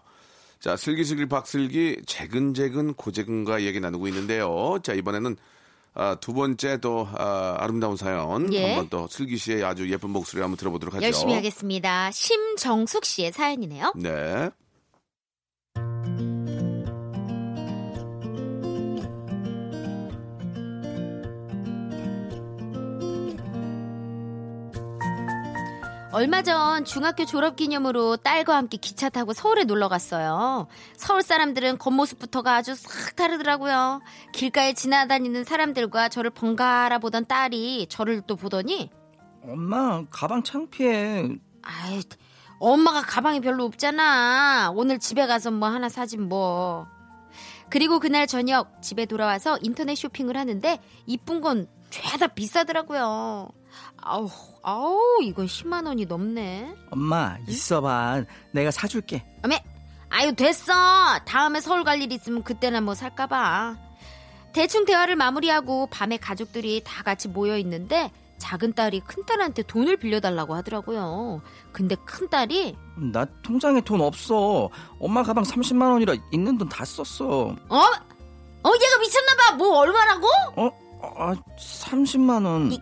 자, 0.60 0.76
슬기슬기 0.76 1.26
박슬기 1.26 2.00
재근재근 2.06 2.94
고재근과 2.94 3.62
얘기 3.64 3.80
나누고 3.80 4.08
있는데요. 4.08 4.78
자, 4.82 4.94
이번에는 4.94 5.36
아, 5.92 6.16
두 6.20 6.32
번째 6.32 6.78
또 6.78 7.06
아, 7.12 7.56
아름다운 7.58 7.96
사연 7.96 8.50
예. 8.54 8.68
한번 8.68 8.88
또 8.88 9.06
슬기 9.08 9.36
씨의 9.36 9.62
아주 9.62 9.90
예쁜 9.90 10.08
목소리 10.08 10.40
한번 10.40 10.56
들어보도록 10.56 10.94
하죠. 10.94 11.04
열심히 11.04 11.34
하겠습니다. 11.34 12.10
심정숙 12.10 13.04
씨의 13.04 13.32
사연이네요. 13.32 13.92
네. 13.94 14.48
얼마 26.14 26.42
전 26.42 26.84
중학교 26.84 27.24
졸업 27.24 27.56
기념으로 27.56 28.16
딸과 28.18 28.56
함께 28.56 28.76
기차 28.76 29.08
타고 29.08 29.32
서울에 29.32 29.64
놀러 29.64 29.88
갔어요. 29.88 30.68
서울 30.96 31.22
사람들은 31.22 31.78
겉모습부터가 31.78 32.54
아주 32.54 32.76
싹 32.76 33.16
다르더라고요. 33.16 34.00
길가에 34.32 34.74
지나다니는 34.74 35.42
사람들과 35.42 36.08
저를 36.08 36.30
번갈아 36.30 37.00
보던 37.00 37.26
딸이 37.26 37.88
저를 37.90 38.22
또 38.28 38.36
보더니 38.36 38.90
엄마 39.42 40.04
가방 40.08 40.44
창피해. 40.44 41.30
아이 41.62 42.00
엄마가 42.60 43.02
가방이 43.02 43.40
별로 43.40 43.64
없잖아. 43.64 44.70
오늘 44.72 45.00
집에 45.00 45.26
가서 45.26 45.50
뭐 45.50 45.68
하나 45.68 45.88
사지 45.88 46.16
뭐. 46.16 46.86
그리고 47.70 47.98
그날 47.98 48.28
저녁 48.28 48.80
집에 48.80 49.04
돌아와서 49.04 49.58
인터넷 49.62 49.96
쇼핑을 49.96 50.36
하는데 50.36 50.78
이쁜 51.06 51.40
건 51.40 51.66
죄다 51.90 52.28
비싸더라고요. 52.28 53.48
아우 53.96 54.28
아우 54.62 54.98
이건 55.22 55.46
10만 55.46 55.86
원이 55.86 56.06
넘네. 56.06 56.74
엄마 56.90 57.36
있어봐. 57.48 58.24
내가 58.52 58.70
사줄게. 58.70 59.24
어메, 59.44 59.62
아유 60.10 60.34
됐어. 60.34 60.72
다음에 61.24 61.60
서울 61.60 61.84
갈 61.84 62.00
일 62.02 62.12
있으면 62.12 62.42
그때나 62.42 62.80
뭐 62.80 62.94
살까봐. 62.94 63.76
대충 64.52 64.84
대화를 64.84 65.16
마무리하고 65.16 65.86
밤에 65.88 66.16
가족들이 66.16 66.82
다 66.84 67.02
같이 67.02 67.28
모여 67.28 67.56
있는데 67.58 68.10
작은 68.38 68.74
딸이 68.74 69.00
큰 69.00 69.24
딸한테 69.26 69.62
돈을 69.62 69.96
빌려달라고 69.96 70.54
하더라고요. 70.54 71.40
근데 71.72 71.96
큰 72.04 72.28
딸이 72.28 72.76
나 73.12 73.24
통장에 73.42 73.80
돈 73.80 74.00
없어. 74.00 74.68
엄마 75.00 75.22
가방 75.22 75.42
30만 75.44 75.90
원이라 75.90 76.14
있는 76.32 76.56
돈 76.58 76.68
다 76.68 76.84
썼어. 76.84 77.26
어? 77.68 77.76
어 78.66 78.70
얘가 78.70 78.98
미쳤나 79.00 79.34
봐. 79.50 79.56
뭐 79.56 79.78
얼마라고? 79.78 80.26
어? 80.56 80.70
아 81.18 81.34
30만 81.58 82.44
원. 82.46 82.72
이- 82.72 82.80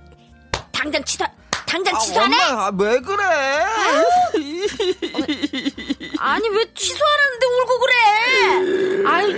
당장 0.73 1.05
취소. 1.05 1.25
당장 1.67 1.95
아, 1.95 1.99
취소하네. 2.01 2.37
엄마 2.45 2.67
아, 2.67 2.73
왜 2.79 3.01
그래? 3.01 3.25
아니 6.19 6.49
왜 6.51 6.65
취소하라는데 6.75 7.47
울고 7.47 7.79
그래? 7.81 7.95
아이, 9.09 9.31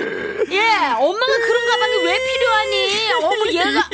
예, 0.51 0.61
엄마가 0.99 1.37
그런 1.39 1.67
가방이 1.67 1.97
왜 2.05 2.19
필요하니? 2.27 3.13
어머 3.23 3.47
얘가, 3.53 3.89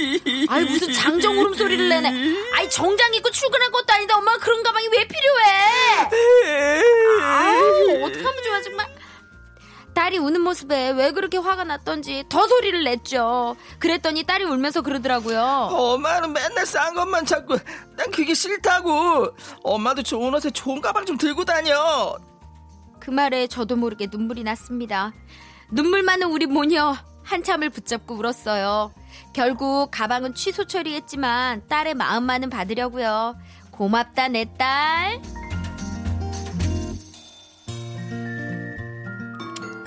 아이 0.49 0.65
무슨 0.65 0.93
장정 0.93 1.39
울음소리를 1.39 1.89
내네. 1.89 2.35
아이 2.55 2.69
정장 2.71 3.13
입고 3.15 3.31
출근할 3.31 3.71
것도 3.71 3.93
아닌데 3.93 4.15
엄마가 4.15 4.39
그런 4.39 4.63
가방이 4.63 4.89
왜 4.89 5.07
필요해? 5.07 5.47
아유 7.23 8.05
어떡하면 8.05 8.43
좋아 8.45 8.63
정말. 8.63 8.87
딸이 9.95 10.19
우는 10.19 10.41
모습에 10.43 10.91
왜 10.91 11.11
그렇게 11.13 11.39
화가 11.39 11.65
났던지 11.65 12.25
더 12.29 12.47
소리를 12.47 12.85
냈죠. 12.85 13.57
그랬더니 13.79 14.25
딸이 14.25 14.45
울면서 14.45 14.83
그러더라고요. 14.83 15.41
엄마는 15.43 16.33
맨날 16.33 16.67
싼 16.67 16.95
것만 16.95 17.27
찾고 17.27 17.57
난 17.97 18.11
그게 18.11 18.35
싫다고. 18.35 19.35
엄마도 19.63 20.03
좋은 20.03 20.35
옷에 20.35 20.51
좋은 20.51 20.81
가방 20.81 21.05
좀 21.07 21.17
들고 21.17 21.45
다녀. 21.45 22.17
그 22.99 23.11
말에 23.11 23.47
저도 23.47 23.77
모르게 23.77 24.09
눈물이 24.11 24.45
났습니다. 24.45 25.13
눈물 25.71 26.03
많은 26.03 26.29
우리 26.29 26.47
모녀 26.47 26.95
한참을 27.25 27.71
붙잡고 27.71 28.15
울었어요. 28.17 28.93
결국 29.33 29.91
가방은 29.91 30.35
취소 30.35 30.65
처리했지만 30.65 31.67
딸의 31.69 31.95
마음만은 31.95 32.51
받으려고요. 32.51 33.37
고맙다 33.71 34.29
내 34.29 34.47
딸. 34.59 35.21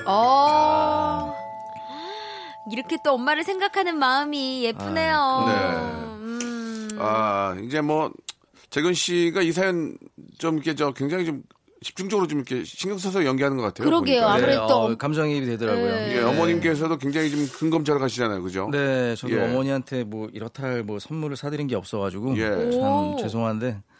어. 0.06 1.34
이렇게 2.72 2.98
또 3.04 3.14
엄마를 3.14 3.44
생각하는 3.44 3.98
마음이 3.98 4.64
예쁘네요. 4.64 5.16
아, 5.16 5.46
네. 5.48 6.16
음. 6.24 6.90
아, 7.00 7.56
이제 7.64 7.82
뭐 7.82 8.12
재근 8.70 8.94
씨가 8.94 9.42
이 9.42 9.52
사연 9.52 9.98
좀 10.38 10.56
이렇게 10.56 10.74
저 10.76 10.92
굉장히 10.94 11.26
좀 11.26 11.44
집중적으로 11.82 12.28
좀 12.28 12.40
이렇게 12.40 12.64
신경 12.64 12.98
써서 12.98 13.26
연기하는 13.26 13.58
것 13.58 13.64
같아요. 13.64 13.86
그러게요. 13.86 14.22
보니까. 14.22 14.34
아무래도 14.34 14.62
네, 14.62 14.68
또 14.70 14.74
어, 14.76 14.86
엄- 14.86 14.98
감정이입이 14.98 15.46
되더라고요. 15.46 15.86
네. 15.86 16.16
예, 16.18 16.22
어머님께서도 16.22 16.98
굉장히 16.98 17.30
좀 17.30 17.46
근검찰 17.60 18.00
가시잖아요, 18.00 18.42
그죠? 18.42 18.70
네, 18.72 19.16
저도 19.16 19.36
예. 19.36 19.42
어머니한테 19.44 20.06
뭐 20.06 20.30
이렇다 20.32 20.64
할 20.64 20.84
뭐 20.84 21.00
선물을 21.00 21.36
사드린 21.36 21.68
게 21.68 21.76
없어가지고 21.76 22.38
예. 22.38 22.72
참 22.72 22.82
오. 22.82 23.18
죄송한데 23.20 23.68
어, 23.80 23.93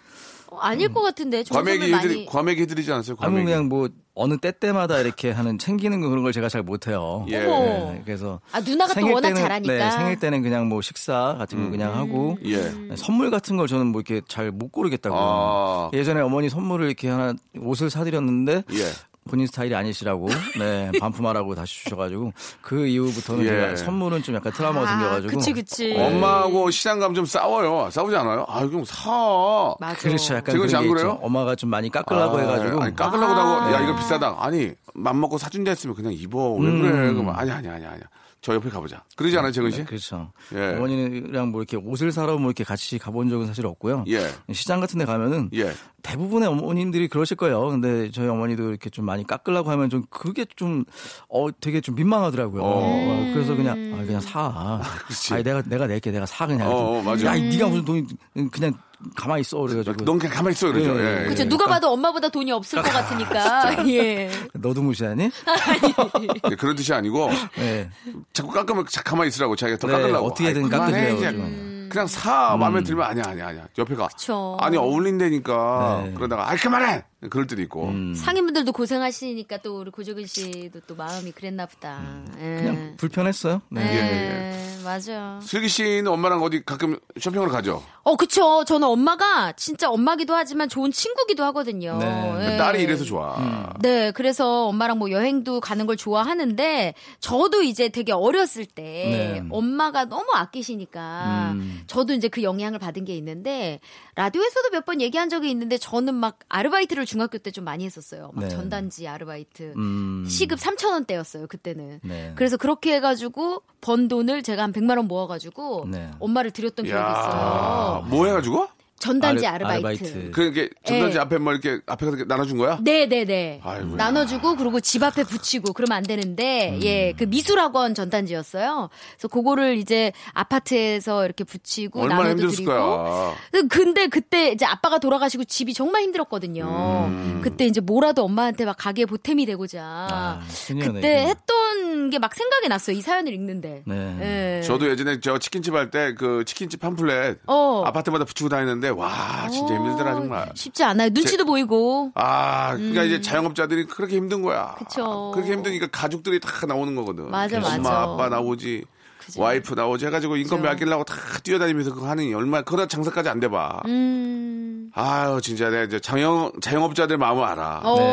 아닐 0.60 0.94
것 0.94 1.02
같은데 1.02 1.44
저 1.44 1.56
과메기 1.56 1.84
해드리, 1.84 1.92
많이 1.92 2.26
과메기 2.26 2.62
해드리지 2.62 2.92
않았어요? 2.92 3.16
아무 3.20 3.32
과메기. 3.38 3.46
그냥 3.46 3.70
뭐 3.70 3.90
어느 4.16 4.38
때 4.38 4.52
때마다 4.52 5.00
이렇게 5.00 5.32
하는 5.32 5.58
챙기는 5.58 6.00
거 6.02 6.10
그런 6.10 6.24
걸 6.24 6.32
제가 6.34 6.48
잘 6.50 6.62
못해요. 6.64 7.26
예. 7.30 7.46
어머. 7.46 7.92
네, 7.94 8.02
그래서 8.06 8.40
아 8.52 8.60
누나가 8.60 8.94
또 8.94 9.06
워낙 9.08 9.30
때는 9.30 9.42
잘하니까. 9.42 9.74
네, 9.74 9.92
생일 9.92 10.20
때는 10.20 10.44
그냥 10.44 10.68
뭐 10.68 10.82
식사 10.82 11.36
같은 11.38 11.64
거 11.64 11.72
그냥 11.72 11.96
하고 11.96 12.38
예. 12.46 12.58
네, 12.58 12.96
선물 12.96 13.32
같은 13.32 13.58
걸 13.58 13.68
저는 13.68 13.88
뭐 13.88 14.02
이렇게 14.02 14.22
잘 14.28 14.52
못 14.52 14.72
고르겠다고. 14.72 15.16
아. 15.18 15.90
예전에 15.94 16.22
어머니 16.22 16.50
선물을 16.50 16.86
이렇게 16.86 17.10
하나 17.10 17.34
옷을 17.60 17.90
사드렸는데 17.90 18.64
예. 18.72 18.84
본인 19.30 19.48
스타일이 19.48 19.74
아니시라고 19.76 20.28
네 20.60 20.92
반품하라고 21.00 21.56
다시 21.56 21.84
주셔가지고 21.84 22.34
그 22.62 22.86
이후부터는 22.86 23.46
예. 23.46 23.76
선물은 23.76 24.24
좀 24.24 24.36
약간 24.36 24.52
트라우마가 24.52 24.88
생겨가지고 24.88 25.32
아, 25.32 25.36
그치 25.36 25.54
그치. 25.54 25.96
엄마하고 25.98 26.72
시장 26.72 27.00
가면 27.00 27.16
좀 27.16 27.26
싸워요. 27.26 27.90
싸우지 27.90 28.16
않아요? 28.16 28.46
아, 28.48 28.66
그럼 28.68 28.84
사. 28.86 29.76
맞아. 29.80 29.96
그렇죠 30.00 30.36
약간 30.36 30.54
지금 30.56 30.68
그런 30.68 30.76
안게 30.82 30.90
그래요? 30.90 31.20
엄마가 31.22 31.56
좀 31.56 31.70
많이 31.70 31.90
깎으려고 31.90 32.38
아, 32.38 32.42
해가지고 32.42 32.82
아니, 32.82 32.96
깎으려고 32.96 33.34
아. 33.34 33.62
하고, 33.64 33.74
야, 33.74 33.82
이거 33.82 33.96
비싸다. 33.96 34.36
아니, 34.40 34.72
맘 34.94 35.20
먹고 35.20 35.38
사준다 35.38 35.72
했으면 35.72 35.96
그냥 35.96 36.14
입어. 36.14 36.54
왜 36.56 36.68
음. 36.68 36.82
그래? 36.82 37.14
그럼, 37.14 37.30
아니, 37.30 37.52
아니, 37.52 37.68
아니, 37.70 37.86
아니. 37.86 38.02
저 38.44 38.54
옆에 38.54 38.70
가보자. 38.70 39.02
그러지 39.16 39.38
않아요, 39.38 39.54
재근 39.54 39.72
씨? 39.72 39.78
네, 39.78 39.84
그렇죠. 39.86 40.34
예. 40.54 40.76
어머니랑 40.76 41.52
뭐 41.52 41.62
이렇게 41.62 41.78
옷을 41.78 42.12
사러 42.12 42.38
뭐 42.38 42.48
이렇게 42.50 42.66
같이 42.66 43.00
가본 43.00 43.30
적은 43.30 43.48
사실 43.48 43.66
없고요. 43.66 44.04
예. 44.10 44.20
시장 44.54 44.82
같은 44.82 45.00
데 45.00 45.06
가면은 45.06 45.50
예. 45.54 45.72
대부분의 46.02 46.50
어머님들이 46.50 47.08
그러실 47.08 47.38
거예요. 47.38 47.70
근데 47.70 48.12
저희 48.12 48.28
어머니도 48.28 48.70
이렇게 48.70 48.90
좀 48.90 49.06
많이 49.06 49.26
깎으려고 49.26 49.72
하면 49.72 49.90
좀 49.90 50.04
그게 50.10 50.46
좀, 50.58 50.84
어, 51.30 51.48
되게 51.58 51.80
좀 51.80 51.96
민망하더라고요. 51.96 52.62
어, 52.62 53.32
그래서 53.34 53.56
그냥, 53.56 53.78
아, 53.98 54.04
그냥 54.06 54.20
사. 54.20 54.82
그치. 55.08 55.34
아니, 55.34 55.42
내가, 55.42 55.62
내가 55.62 55.88
낼게. 55.88 56.12
내가 56.12 56.26
사. 56.26 56.46
그냥. 56.46 56.70
어, 56.70 57.00
어, 57.00 57.02
맞아. 57.02 57.28
야, 57.28 57.34
네가 57.36 57.70
무슨 57.70 57.86
돈이, 57.86 58.06
그냥 58.52 58.74
가만히 59.16 59.42
있어. 59.42 59.58
그래가지고. 59.60 60.06
넌 60.06 60.20
그냥 60.20 60.36
가만히 60.36 60.54
있어, 60.54 60.72
그러죠. 60.72 61.00
예, 61.00 61.22
예. 61.22 61.24
그렇죠. 61.26 61.44
예. 61.44 61.50
누가 61.50 61.66
봐도 61.68 61.92
엄마보다 61.92 62.30
돈이 62.30 62.52
없을 62.52 62.82
것 62.82 62.92
같으니까. 62.92 63.86
예. 63.90 64.30
너도 64.54 64.82
무시하니? 64.82 65.24
예, 66.52 66.56
그런 66.56 66.76
뜻이 66.76 66.94
아니고, 66.94 67.30
네. 67.58 67.90
자꾸 68.34 68.52
깎으면 68.52 68.86
자, 68.90 69.02
가만히 69.04 69.30
있으라고 69.30 69.56
자기가 69.56 69.78
더 69.80 69.88
네, 69.88 69.94
깎으려고. 69.94 70.28
어떻게든 70.28 70.70
깎으세요. 70.70 71.20
좀. 71.32 71.90
그냥 71.92 72.08
사. 72.08 72.56
마음에 72.58 72.82
들면 72.82 73.06
아니야, 73.06 73.24
아니야, 73.28 73.48
아니야. 73.50 73.68
옆에 73.78 73.96
가. 73.96 74.08
그쵸. 74.08 74.58
아니, 74.60 74.78
어울린다니까. 74.78 76.02
네. 76.06 76.14
그러다가, 76.16 76.50
아이, 76.50 76.58
그만해! 76.58 77.04
그럴 77.30 77.48
때도 77.48 77.62
있고. 77.64 77.88
음. 77.90 78.14
상인분들도 78.16 78.72
고생하시니까 78.72 79.58
또 79.58 79.80
우리 79.80 79.92
고조근 79.92 80.26
씨도 80.26 80.82
또 80.88 80.96
마음이 80.96 81.32
그랬나 81.32 81.66
보다. 81.66 82.02
예. 82.40 82.56
그냥 82.58 82.94
불편했어요. 82.98 83.62
네. 83.70 83.82
예. 83.82 84.78
예, 84.80 84.84
맞아. 84.84 85.40
슬기 85.42 85.68
씨는 85.68 86.08
엄마랑 86.08 86.42
어디 86.44 86.64
가끔 86.64 87.00
쇼핑을 87.20 87.48
가죠? 87.50 87.84
어, 88.04 88.16
그쵸. 88.16 88.64
저는 88.66 88.88
엄마가 88.88 89.54
진짜 89.54 89.90
엄마기도 89.90 90.36
하지만 90.36 90.68
좋은 90.70 90.92
친구기도 90.92 91.44
하거든요. 91.46 91.98
네. 91.98 92.54
예. 92.54 92.58
딸이 92.58 92.82
이래서 92.84 93.04
좋아. 93.04 93.74
네, 93.80 94.12
그래서 94.12 94.68
엄마랑 94.68 95.00
뭐 95.00 95.10
여행도 95.12 95.60
가는 95.62 95.86
걸 95.86 95.96
좋아하는데 95.98 96.94
저도 97.20 97.64
이제 97.64 97.90
되게 97.90 98.12
어렸을 98.12 98.66
때 98.66 98.84
네. 98.84 99.44
엄마가 99.50 100.06
너무 100.06 100.26
아끼시니까 100.34 101.52
음. 101.54 101.84
저도 101.88 102.14
이제 102.14 102.28
그 102.28 102.44
영향을 102.44 102.80
받은 102.80 103.06
게 103.06 103.16
있는데 103.16 103.80
라디오에서도 104.16 104.70
몇 104.72 104.84
번 104.84 105.00
얘기한 105.00 105.30
적이 105.30 105.50
있는데 105.52 105.78
저는 105.78 106.14
막 106.14 106.40
아르바이트를 106.50 107.06
중학교 107.14 107.38
때 107.38 107.52
좀 107.52 107.64
많이 107.66 107.86
했었어요. 107.86 108.32
막 108.34 108.42
네. 108.42 108.50
전단지 108.50 109.08
아르바이트. 109.08 109.74
음. 109.78 110.26
시급 110.28 110.58
3,000원대였어요, 110.58 111.48
그때는. 111.48 112.00
네. 112.04 112.32
그래서 112.36 112.58
그렇게 112.58 112.96
해가지고 112.96 113.62
번 113.80 114.08
돈을 114.08 114.42
제가 114.42 114.64
한 114.64 114.74
100만 114.74 114.98
원 114.98 115.08
모아가지고 115.08 115.86
네. 115.92 116.10
엄마를 116.20 116.50
드렸던 116.50 116.86
기억이 116.86 117.00
야, 117.00 117.12
있어요. 117.12 118.06
뭐 118.10 118.26
해가지고? 118.26 118.68
전단지 119.04 119.46
아르- 119.46 119.66
아르바이트. 119.66 120.04
아르바이트. 120.06 120.32
그 120.32 120.44
이게 120.44 120.70
전단지 120.86 121.18
예. 121.18 121.22
앞에 121.22 121.38
뭐 121.38 121.52
이렇게 121.54 121.80
앞에 121.86 122.06
이렇게 122.08 122.24
나눠준 122.26 122.58
거야? 122.58 122.80
네네네. 122.82 123.60
아이고야. 123.64 123.96
나눠주고 123.98 124.56
그리고 124.56 124.80
집 124.80 125.04
앞에 125.04 125.24
붙이고 125.24 125.74
그러면 125.74 125.98
안 125.98 126.04
되는데 126.04 126.72
음. 126.78 126.82
예그 126.82 127.26
미술학원 127.26 127.96
전단지였어요. 127.96 128.90
그래서 129.16 129.28
그거를 129.28 129.78
이제 129.78 130.12
아파트에서 130.34 131.26
이렇게 131.26 131.44
붙이고 131.44 132.02
얼마나 132.02 132.22
나눠도 132.24 132.42
힘들었을 132.50 132.56
드리고. 132.58 132.72
거야. 132.72 133.36
근데 133.70 134.08
그때 134.08 134.52
이제 134.52 134.66
아빠가 134.66 135.00
돌아가시고 135.00 135.44
집이 135.44 135.74
정말 135.74 136.04
힘들었거든요. 136.04 136.64
음. 137.10 137.40
그때 137.44 137.66
이제 137.66 137.82
뭐라도 137.82 138.24
엄마한테 138.24 138.66
막 138.66 138.76
가게 138.78 139.06
보탬이 139.06 139.46
되고자 139.46 139.82
아, 139.84 140.42
그때 140.68 140.80
큰일. 140.88 141.04
했던 141.06 142.10
게 142.10 142.20
막 142.20 142.34
생각이 142.36 142.70
났어요. 142.70 142.96
이 142.96 143.02
사연을 143.02 143.34
읽는데. 143.34 143.84
네. 143.86 144.58
예. 144.60 144.62
저도 144.62 144.90
예전에 144.90 145.20
저 145.20 145.38
치킨집 145.40 145.74
할 145.74 145.90
때 145.92 146.14
그 146.16 146.44
치킨집 146.46 146.80
팜플렛 146.80 147.40
어. 147.48 147.84
아파트마다 147.86 148.24
붙이고 148.24 148.48
다니는데 148.50 148.90
와 148.94 149.48
진짜 149.50 149.76
힘들더라 149.76 150.14
정말. 150.14 150.52
쉽지 150.56 150.84
않아요. 150.84 151.10
눈치도 151.12 151.46
보이고. 151.46 152.12
아, 152.16 152.76
그러니까 152.76 153.04
이제 153.04 153.22
자영업자들이 153.22 153.86
그렇게 153.86 154.16
힘든 154.16 154.42
거야. 154.42 154.76
음. 154.80 154.86
그쵸. 154.86 155.32
그렇게 155.34 155.52
힘드니까 155.54 155.88
가족들이 155.92 156.40
다 156.40 156.66
나오는 156.68 156.94
거거든. 156.96 157.30
맞아, 157.30 157.58
엄마, 157.58 157.78
맞아. 157.78 158.02
아빠 158.02 158.30
나오지. 158.30 158.86
그죠. 159.18 159.42
와이프 159.42 159.74
나오지 159.74 160.06
해가지고 160.08 160.36
인건비. 160.38 160.68
아끼려고 160.68 161.04
다 161.06 161.16
뛰어다니면서 161.44 161.94
그거 161.94 162.10
하는 162.10 162.28
게 162.28 162.34
얼마나 162.36 162.62
그러다 162.64 162.88
장사까지 162.88 163.30
안 163.30 163.40
돼봐. 163.40 163.82
음. 163.88 164.63
아유 164.96 165.40
진짜 165.42 165.70
내가 165.72 165.84
이제 165.86 166.00
자영 166.00 166.52
자영업자들 166.62 167.18
마음을 167.18 167.44
알아. 167.44 167.82
어, 167.84 167.96
네. 167.98 168.04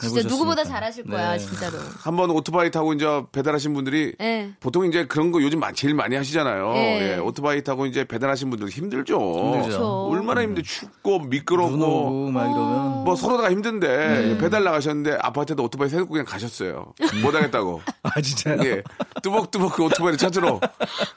진짜 0.00 0.06
해보셨으니까. 0.06 0.28
누구보다 0.28 0.64
잘하실 0.64 1.04
거야, 1.06 1.32
네. 1.32 1.38
진짜로. 1.38 1.78
한번 1.98 2.30
오토바이 2.30 2.70
타고 2.70 2.92
이제 2.92 3.06
배달하신 3.32 3.72
분들이 3.72 4.14
예. 4.20 4.50
보통 4.60 4.84
이제 4.84 5.06
그런 5.06 5.32
거 5.32 5.40
요즘 5.40 5.60
마- 5.60 5.72
제일 5.72 5.94
많이 5.94 6.16
하시잖아요. 6.16 6.72
예. 6.76 7.14
예, 7.14 7.18
오토바이 7.18 7.64
타고 7.64 7.86
이제 7.86 8.04
배달하신 8.04 8.50
분들 8.50 8.68
힘들죠. 8.68 9.18
힘들죠. 9.54 10.08
얼마나 10.10 10.42
힘들 10.42 10.62
춥고 10.62 11.20
미끄럽고 11.20 12.30
막 12.30 12.42
이러면 12.44 13.04
뭐 13.04 13.16
서로 13.16 13.40
다 13.40 13.50
힘든데 13.50 13.88
네. 13.88 14.38
배달 14.38 14.62
나가셨는데 14.64 15.16
아파트에도 15.22 15.62
오토바이 15.64 15.88
세우고 15.88 16.10
그냥 16.12 16.26
가셨어요. 16.26 16.92
못 17.22 17.34
하겠다고. 17.34 17.80
아 18.02 18.20
진짜요? 18.20 18.58
예. 18.64 18.82
뚜벅뚜벅 19.22 19.72
그 19.74 19.84
오토바이를 19.84 20.18
찾으러. 20.18 20.60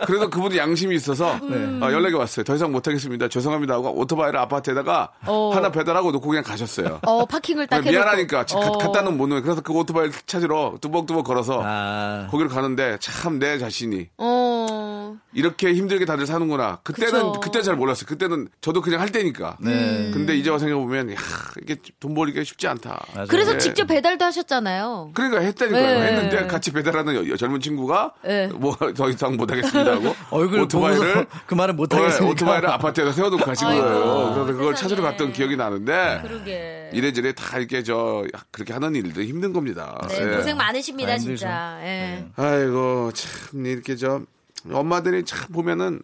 그래서 0.06 0.30
그분이 0.30 0.58
양심이 0.58 0.96
있어서 0.96 1.34
음. 1.44 1.82
아, 1.84 1.92
연락이 1.92 2.16
왔어요. 2.16 2.46
더 2.46 2.56
이상 2.56 2.72
못 2.72 2.88
하겠습니다. 2.88 3.28
죄송합니다 3.28 3.74
하고 3.74 3.92
오토바이를 4.00 4.40
아파트에다가 4.40 4.93
어. 5.26 5.52
하나 5.54 5.72
배달하고 5.72 6.12
놓고 6.12 6.28
그냥 6.30 6.44
가셨어요. 6.44 7.00
어, 7.04 7.26
파킹을 7.26 7.68
딱. 7.68 7.84
미안하니까 7.84 8.46
가- 8.46 8.58
어. 8.60 8.78
갖다 8.78 9.02
놓은 9.02 9.18
못 9.18 9.28
놓은 9.28 9.42
그래서 9.42 9.62
그 9.62 9.74
오토바이를 9.74 10.14
찾으러 10.26 10.76
뚜벅뚜벅 10.82 11.26
걸어서 11.26 11.62
아, 11.64 12.28
거기를 12.32 12.50
가는데 12.50 12.98
참 13.00 13.40
내 13.40 13.58
자신이 13.58 14.10
어. 14.18 15.16
이렇게 15.34 15.74
힘들게 15.74 16.06
다들 16.06 16.28
사는구나. 16.28 16.80
그때는 16.84 17.12
그쵸. 17.32 17.40
그때 17.40 17.62
잘 17.64 17.76
몰랐어요. 17.76 18.06
그때는 18.06 18.48
저도 18.62 18.82
그냥 18.82 19.02
할 19.02 19.12
때니까. 19.12 19.58
네. 19.60 20.12
근데 20.14 20.36
이제 20.36 20.50
와 20.52 20.60
생각해 20.60 20.80
보면 20.80 21.12
야, 21.14 21.16
이게 21.62 21.76
돈 22.00 22.14
벌기가 22.14 22.44
쉽지 22.44 22.68
않다. 22.68 23.04
맞아요. 23.16 23.28
그래서 23.30 23.54
예. 23.56 23.58
직접 23.58 23.86
배달도 23.86 24.24
하셨잖아요. 24.26 25.12
그러니까 25.16 25.40
했다니까요. 25.42 26.00
네. 26.00 26.06
했는데 26.08 26.48
같이 26.48 26.72
배달하는 26.72 27.16
여- 27.16 27.28
여- 27.28 27.36
젊은 27.36 27.60
친구가 27.60 28.14
네. 28.24 28.48
뭐더 28.48 29.10
이상 29.10 29.36
못 29.36 29.52
하겠습니다 29.52 29.92
하고 29.94 30.16
얼굴 30.30 30.62
오토바이를 30.62 31.26
그 31.48 31.56
말을 31.56 31.74
못 31.74 31.92
어, 31.94 31.98
하겠으니까. 31.98 32.32
오토바이를 32.32 32.70
아파트에다 32.70 33.12
세워놓고 33.12 33.44
가신 33.46 33.68
거예요. 33.68 33.84
그래서 34.36 34.46
그걸 34.60 34.73
세상에. 34.76 34.90
찾으러 34.90 35.02
갔던 35.04 35.34
기억이 35.34 35.56
나는데 35.56 36.20
그러게. 36.24 36.90
이래저래 36.94 37.34
다 37.34 37.58
이렇게 37.58 37.84
저 37.84 38.24
그렇게 38.52 38.74
하는 38.74 38.96
일도 38.96 39.22
힘든 39.24 39.54
겁니다. 39.54 40.00
네, 40.10 40.32
예. 40.32 40.36
고생 40.38 40.58
많으십니다, 40.58 41.14
아. 41.14 41.18
진짜. 41.18 41.80
예. 41.84 42.26
아이고 42.36 43.12
참 43.14 43.66
이렇게 43.66 43.96
저 43.96 44.22
엄마들이 44.72 45.24
참 45.26 45.52
보면은 45.52 46.02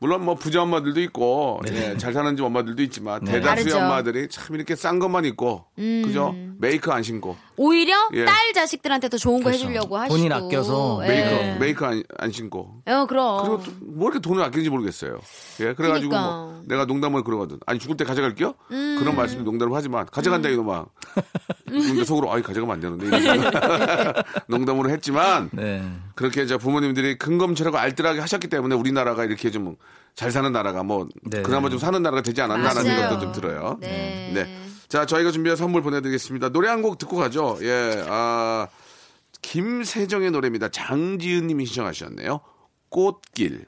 물론 0.00 0.24
뭐 0.24 0.34
부자 0.34 0.60
엄마들도 0.62 1.00
있고 1.02 1.62
예, 1.68 1.96
잘 1.96 2.12
사는 2.12 2.36
집 2.36 2.42
엄마들도 2.42 2.82
있지만 2.82 3.24
네. 3.24 3.32
대다수의 3.32 3.56
다르죠. 3.72 3.78
엄마들이 3.78 4.28
참 4.28 4.54
이렇게 4.54 4.74
싼 4.74 4.98
것만 4.98 5.24
입고 5.24 5.64
그죠 5.76 6.34
메이크 6.58 6.90
안 6.90 7.02
신고 7.02 7.36
오히려 7.56 7.94
예. 8.14 8.24
딸 8.24 8.52
자식들한테 8.52 9.08
더 9.08 9.16
좋은 9.16 9.38
거 9.38 9.44
그렇죠. 9.44 9.64
해주려고 9.64 9.96
하시고. 9.96 10.14
본인 10.16 10.32
아껴서 10.32 11.00
예. 11.04 11.08
메이크 11.08 11.58
메이크 11.60 11.84
안, 11.84 12.02
안 12.18 12.32
신고 12.32 12.82
어, 12.86 13.06
그럼. 13.06 13.42
그리고 13.42 13.62
또뭐 13.62 14.04
이렇게 14.08 14.20
돈을 14.20 14.42
아끼는지 14.42 14.70
모르겠어요. 14.70 15.20
예, 15.60 15.74
그래가지고 15.74 16.10
그러니까. 16.10 16.20
뭐 16.36 16.62
내가 16.66 16.84
농담을 16.84 17.22
그러거든. 17.22 17.58
아니 17.66 17.78
죽을 17.78 17.96
때 17.96 18.04
가져갈게요? 18.04 18.54
음. 18.70 18.96
그런 18.98 19.16
말씀도 19.16 19.44
농담을 19.44 19.76
하지만 19.76 20.06
가져간다 20.06 20.48
이놈아. 20.48 20.86
근데 21.66 22.04
속으로 22.04 22.32
아이 22.32 22.42
가져가면 22.42 22.74
안 22.74 22.80
되는데 22.80 24.22
농담으로 24.46 24.90
했지만 24.90 25.50
네. 25.52 25.82
그렇게 26.14 26.42
이제 26.42 26.56
부모님들이 26.56 27.18
근검절하고 27.18 27.78
알뜰하게 27.78 28.20
하셨기 28.20 28.48
때문에 28.48 28.74
우리나라가 28.74 29.24
이렇게 29.24 29.50
좀 29.50 29.76
잘 30.14 30.30
사는 30.30 30.50
나라가 30.52 30.82
뭐 30.82 31.08
네. 31.22 31.42
그나마 31.42 31.68
좀 31.68 31.78
사는 31.78 32.00
나라가 32.00 32.22
되지 32.22 32.40
않았나라는 32.40 32.82
맞아요. 32.84 32.96
생각도 33.00 33.18
좀 33.20 33.32
들어요. 33.32 33.78
네. 33.80 34.30
네. 34.32 34.63
자, 34.88 35.06
저희가 35.06 35.30
준비한 35.30 35.56
선물 35.56 35.82
보내드리겠습니다. 35.82 36.50
노래 36.50 36.68
한 36.68 36.82
곡 36.82 36.98
듣고 36.98 37.16
가죠. 37.16 37.58
예, 37.62 38.04
아, 38.08 38.68
김세정의 39.42 40.30
노래입니다. 40.30 40.68
장지은 40.68 41.46
님이 41.46 41.64
신청하셨네요. 41.66 42.40
꽃길. 42.90 43.66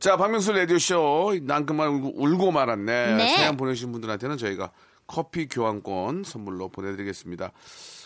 자, 0.00 0.16
박명수 0.16 0.52
라디오쇼. 0.52 1.40
난 1.42 1.66
그만 1.66 1.88
울고, 1.88 2.14
울고 2.16 2.50
말았네. 2.52 3.16
네. 3.16 3.36
사연 3.36 3.58
보내주신 3.58 3.92
분들한테는 3.92 4.38
저희가 4.38 4.70
커피 5.06 5.46
교환권 5.46 6.24
선물로 6.24 6.70
보내드리겠습니다. 6.70 7.52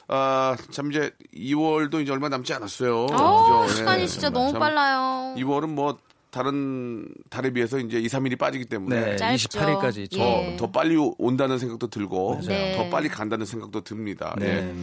아, 0.09 0.57
참 0.73 0.91
이제 0.91 1.13
2월도 1.35 2.03
이제 2.03 2.11
얼마 2.11 2.29
남지 2.29 2.53
않았어요. 2.53 3.07
어, 3.13 3.67
그죠? 3.67 3.77
시간이 3.77 4.03
예, 4.03 4.07
진짜 4.09 4.29
정말 4.29 4.43
너무 4.43 4.53
참 4.53 4.61
빨라요. 4.61 5.35
2월은 5.39 5.69
뭐 5.69 5.97
다른 6.31 7.07
달에 7.31 7.51
비해서 7.51 7.79
이제 7.79 8.01
2, 8.01 8.09
3일이 8.09 8.37
빠지기 8.37 8.65
때문에 8.65 9.01
네. 9.01 9.17
짧죠. 9.17 9.61
28일까지 9.61 10.11
더, 10.11 10.19
예. 10.19 10.57
더 10.59 10.71
빨리 10.73 10.97
온다는 11.17 11.59
생각도 11.59 11.87
들고 11.87 12.41
네. 12.45 12.77
더 12.77 12.91
빨리 12.91 13.09
간다는 13.09 13.47
생각도 13.47 13.83
듭니다. 13.83 14.35
네. 14.37 14.47
예. 14.49 14.75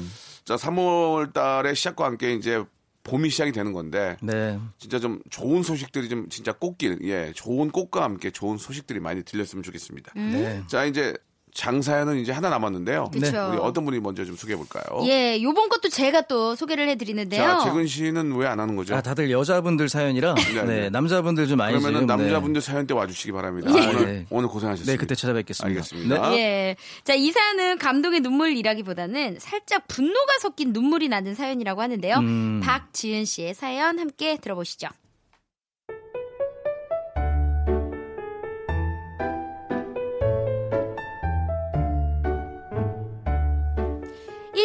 자, 0.45 0.55
3월 0.55 1.33
달의 1.33 1.75
시작과 1.75 2.05
함께 2.05 2.33
이제 2.35 2.63
봄이 3.11 3.29
시작이 3.29 3.51
되는 3.51 3.73
건데 3.73 4.15
네. 4.21 4.57
진짜 4.77 4.97
좀 4.97 5.21
좋은 5.29 5.63
소식들이 5.63 6.07
좀 6.07 6.29
진짜 6.29 6.53
꽃길, 6.53 6.99
예, 7.03 7.33
좋은 7.35 7.69
꽃과 7.69 8.03
함께 8.03 8.31
좋은 8.31 8.57
소식들이 8.57 9.01
많이 9.01 9.21
들렸으면 9.23 9.63
좋겠습니다. 9.63 10.13
네. 10.15 10.63
자, 10.67 10.85
이제 10.85 11.13
장사연은 11.53 12.19
이제 12.19 12.31
하나 12.31 12.49
남았는데요. 12.49 13.09
그쵸. 13.11 13.49
우리 13.51 13.57
어떤 13.57 13.85
분이 13.85 13.99
먼저 13.99 14.23
좀 14.23 14.35
소개해 14.35 14.55
볼까요? 14.57 14.83
예, 15.07 15.41
요번 15.41 15.67
것도 15.69 15.89
제가 15.89 16.21
또 16.21 16.55
소개를 16.55 16.87
해드리는데요. 16.89 17.41
자, 17.41 17.59
재근 17.65 17.87
씨는 17.87 18.33
왜 18.35 18.51
안 18.51 18.59
하는 18.59 18.75
거죠? 18.75 18.95
아, 18.95 19.01
다들 19.01 19.31
여자분들 19.31 19.87
사연이라 19.87 20.35
네, 20.35 20.53
네, 20.53 20.63
네. 20.65 20.89
남자분들 20.89 21.47
좀 21.47 21.57
많이 21.57 21.71
그러면은 21.77 22.01
지금, 22.01 22.17
네. 22.17 22.23
남자분들 22.23 22.61
사연 22.61 22.85
때 22.85 22.93
와주시기 22.93 23.31
바랍니다. 23.31 23.71
예. 23.73 23.87
오늘, 23.87 24.05
네. 24.05 24.25
오늘 24.29 24.49
고생하셨습니다. 24.49 24.91
네, 24.91 24.97
그때 24.97 25.15
찾아뵙겠습니다. 25.15 25.67
알겠습니다. 25.69 26.29
네. 26.31 26.37
예. 26.37 26.75
자, 27.03 27.13
이 27.13 27.31
사연은 27.31 27.77
감동의 27.77 28.19
눈물이라기보다는 28.21 29.37
살짝 29.39 29.87
분노가 29.87 30.39
섞인 30.39 30.73
눈물이 30.73 31.07
나는 31.09 31.33
사연이라고 31.35 31.81
하는데요. 31.81 32.15
음. 32.17 32.61
박지은 32.63 33.25
씨의 33.25 33.53
사연 33.53 33.99
함께 33.99 34.37
들어보시죠. 34.37 34.87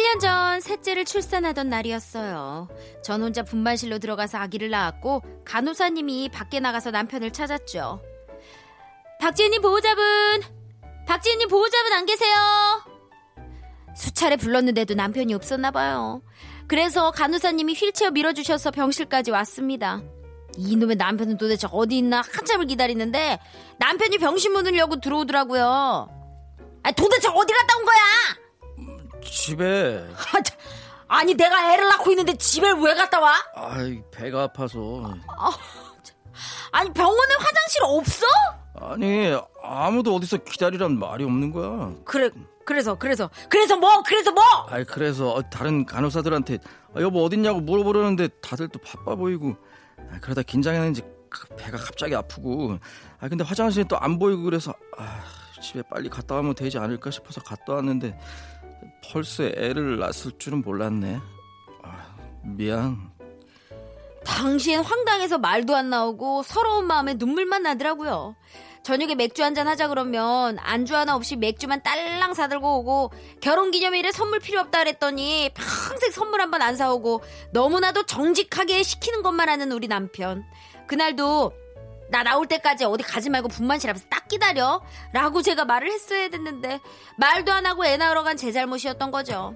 1년 0.07 0.17
시간 0.17 0.19
전 0.19 0.61
셋째를 0.61 1.03
출산하던 1.03 1.67
날이었어요. 1.67 2.69
전 3.03 3.21
혼자 3.21 3.43
분만실로 3.43 3.99
들어가서 3.99 4.37
아기를 4.37 4.69
낳았고 4.69 5.21
간호사님이 5.43 6.29
밖에 6.29 6.61
나가서 6.61 6.91
남편을 6.91 7.33
찾았죠. 7.33 8.01
박지혜님 9.19 9.61
보호자분! 9.61 10.41
박지혜님 11.07 11.49
보호자분 11.49 11.91
안 11.91 12.05
계세요? 12.05 12.35
수차례 13.95 14.37
불렀는데도 14.37 14.93
남편이 14.93 15.33
없었나 15.33 15.71
봐요. 15.71 16.21
그래서 16.67 17.11
간호사님이 17.11 17.73
휠체어 17.73 18.11
밀어주셔서 18.11 18.71
병실까지 18.71 19.31
왔습니다. 19.31 20.01
이놈의 20.57 20.95
남편은 20.95 21.37
도대체 21.37 21.67
어디 21.71 21.97
있나 21.97 22.21
한참을 22.21 22.67
기다리는데 22.67 23.39
남편이 23.79 24.19
병실 24.19 24.51
문을 24.51 24.77
열고 24.77 25.01
들어오더라고요. 25.01 26.09
아, 26.83 26.91
도대체 26.93 27.27
어디 27.27 27.53
갔다 27.53 27.77
온 27.77 27.85
거야? 27.85 28.46
집에 29.27 30.05
아, 30.15 30.41
참. 30.41 30.57
아니 31.07 31.33
내가 31.35 31.73
애를 31.73 31.87
낳고 31.87 32.11
있는데 32.11 32.35
집에 32.35 32.69
왜 32.71 32.93
갔다 32.95 33.19
와? 33.19 33.33
아이 33.55 34.01
배가 34.11 34.43
아파서 34.43 35.13
아니 36.71 36.91
병원에 36.91 37.33
화장실 37.39 37.81
없어? 37.83 38.25
아니 38.79 39.33
아무도 39.63 40.15
어디서 40.15 40.37
기다리란 40.37 40.99
말이 40.99 41.23
없는 41.23 41.51
거야. 41.51 41.93
그래 42.05 42.29
그래서 42.65 42.95
그래서 42.95 43.29
그래서 43.49 43.77
뭐 43.77 44.03
그래서 44.03 44.31
뭐? 44.31 44.43
아이 44.69 44.83
그래서 44.83 45.31
어, 45.33 45.41
다른 45.49 45.85
간호사들한테 45.85 46.57
아, 46.93 47.01
여보 47.01 47.23
어딨냐고 47.23 47.61
물어보려는데 47.61 48.27
다들 48.41 48.67
또 48.67 48.79
바빠 48.79 49.15
보이고 49.15 49.55
아, 50.11 50.19
그러다 50.21 50.41
긴장했는지 50.41 51.01
그 51.29 51.47
배가 51.55 51.77
갑자기 51.77 52.15
아프고 52.15 52.77
아 53.19 53.29
근데 53.29 53.43
화장실에 53.43 53.85
또안 53.85 54.19
보이고 54.19 54.43
그래서 54.43 54.73
아, 54.97 55.21
집에 55.61 55.81
빨리 55.89 56.09
갔다 56.09 56.35
오면 56.35 56.55
되지 56.55 56.77
않을까 56.77 57.09
싶어서 57.09 57.41
갔다 57.41 57.73
왔는데 57.75 58.17
벌써 59.11 59.43
애를 59.43 59.99
낳았을 59.99 60.31
줄은 60.37 60.61
몰랐네. 60.61 61.19
아, 61.83 62.15
미안. 62.43 63.09
당시엔 64.25 64.81
황당해서 64.83 65.37
말도 65.37 65.75
안 65.75 65.89
나오고 65.89 66.43
서러운 66.43 66.85
마음에 66.85 67.13
눈물만 67.13 67.63
나더라고요. 67.63 68.35
저녁에 68.83 69.15
맥주 69.15 69.43
한잔 69.43 69.67
하자 69.67 69.87
그러면 69.89 70.57
안주 70.59 70.95
하나 70.95 71.15
없이 71.15 71.35
맥주만 71.35 71.83
딸랑 71.83 72.33
사들고 72.33 72.79
오고 72.79 73.11
결혼 73.41 73.71
기념일에 73.71 74.11
선물 74.11 74.39
필요 74.39 74.61
없다 74.61 74.79
그랬더니 74.79 75.49
평생 75.53 76.11
선물 76.11 76.41
한 76.41 76.51
번 76.51 76.61
안 76.61 76.75
사오고 76.75 77.21
너무나도 77.51 78.05
정직하게 78.05 78.83
시키는 78.83 79.23
것만 79.23 79.49
하는 79.49 79.71
우리 79.71 79.87
남편. 79.87 80.43
그날도 80.87 81.51
나 82.09 82.23
나올 82.23 82.47
때까지 82.47 82.85
어디 82.85 83.03
가지 83.03 83.29
말고 83.29 83.47
분만실 83.49 83.89
앞에서 83.89 84.05
딱 84.09 84.27
기다려 84.27 84.81
라고 85.13 85.41
제가 85.41 85.65
말을 85.65 85.91
했어야 85.91 86.29
됐는데 86.29 86.79
말도 87.17 87.51
안 87.51 87.65
하고 87.65 87.85
애 87.85 87.97
낳으러 87.97 88.23
간 88.23 88.37
제 88.37 88.51
잘못이었던 88.51 89.11
거죠. 89.11 89.55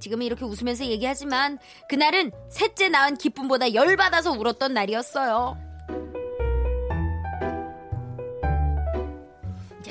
지금은 0.00 0.26
이렇게 0.26 0.44
웃으면서 0.44 0.84
얘기하지만 0.86 1.58
그날은 1.88 2.32
셋째 2.50 2.88
낳은 2.88 3.16
기쁨보다 3.16 3.72
열받아서 3.72 4.32
울었던 4.32 4.74
날이었어요. 4.74 5.56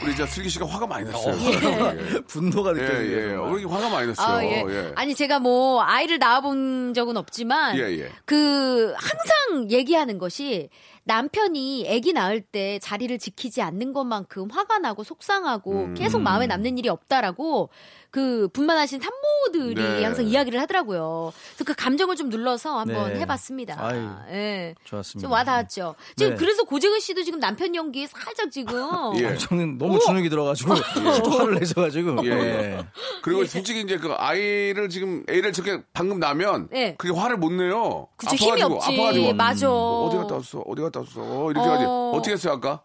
우리 0.03 0.15
저 0.15 0.25
슬기 0.27 0.49
씨가 0.49 0.67
화가 0.67 0.85
많이 0.85 1.09
났어요. 1.09 1.35
예, 1.39 2.19
분노가 2.27 2.71
예, 2.71 2.81
느껴지네요. 2.81 3.17
예. 3.17 3.29
정말. 3.31 3.51
우리 3.53 3.63
화가 3.65 3.89
많이 3.89 4.07
났어요. 4.07 4.35
아, 4.37 4.43
예. 4.43 4.63
예. 4.67 4.91
아니 4.95 5.15
제가 5.15 5.39
뭐 5.39 5.81
아이를 5.81 6.19
낳아본 6.19 6.93
적은 6.93 7.17
없지만 7.17 7.77
예, 7.77 7.83
예. 7.99 8.11
그 8.25 8.93
항상 8.97 9.71
얘기하는 9.71 10.19
것이 10.19 10.69
남편이 11.05 11.87
아기 11.89 12.13
낳을 12.13 12.41
때 12.41 12.79
자리를 12.79 13.17
지키지 13.19 13.61
않는 13.61 13.93
것만큼 13.93 14.49
화가 14.49 14.79
나고 14.79 15.03
속상하고 15.03 15.71
음. 15.71 15.93
계속 15.93 16.19
마음에 16.21 16.47
남는 16.47 16.77
일이 16.79 16.89
없다라고 16.89 17.69
그 18.15 18.47
분만하신 18.53 19.01
산모들이 19.01 19.75
네. 19.75 20.03
항상 20.05 20.25
이야기를 20.25 20.59
하더라고요. 20.61 21.33
그래서 21.49 21.63
그 21.65 21.75
감정을 21.75 22.15
좀 22.15 22.29
눌러서 22.29 22.79
한번 22.79 23.13
네. 23.13 23.19
해봤습니다. 23.19 23.75
아유, 23.77 24.09
예. 24.29 24.75
좋았습니다. 24.85 25.27
좀 25.27 25.31
와닿았죠. 25.33 25.95
지금 26.15 26.31
네. 26.31 26.37
그래서 26.37 26.63
고재근 26.63 27.01
씨도 27.01 27.23
지금 27.23 27.41
남편 27.41 27.75
연기에 27.75 28.07
살짝 28.07 28.51
지금 28.51 28.79
예. 29.19 29.27
아, 29.27 29.35
저는 29.35 29.77
너무 29.77 29.99
주눅이 29.99 30.29
들어가지고 30.29 30.75
또 31.25 31.29
화를 31.31 31.55
내셔가지고 31.59 32.25
예. 32.25 32.29
예. 32.31 32.85
그리고 33.21 33.43
솔직히 33.43 33.81
이제 33.81 33.97
그 33.97 34.13
아이를 34.13 34.87
지금 34.87 35.25
애를 35.27 35.51
저렇게 35.51 35.83
방금 35.91 36.17
낳으면 36.19 36.69
예. 36.73 36.95
그게 36.97 37.13
화를 37.13 37.35
못 37.35 37.51
내요. 37.51 38.07
그쵸, 38.15 38.37
힘이 38.37 38.63
아파가지고, 38.63 38.75
없지. 38.75 38.93
아파가지고. 38.93 39.33
맞아. 39.33 39.69
어, 39.69 40.07
어디 40.07 40.17
갔다 40.17 40.35
왔어? 40.35 40.59
어디 40.59 40.81
갔다 40.81 40.94
왔어? 40.99 41.51
이렇게 41.51 41.67
어. 41.67 41.71
하지. 41.73 41.85
어떻게 42.17 42.31
했어요 42.33 42.53
아까? 42.53 42.81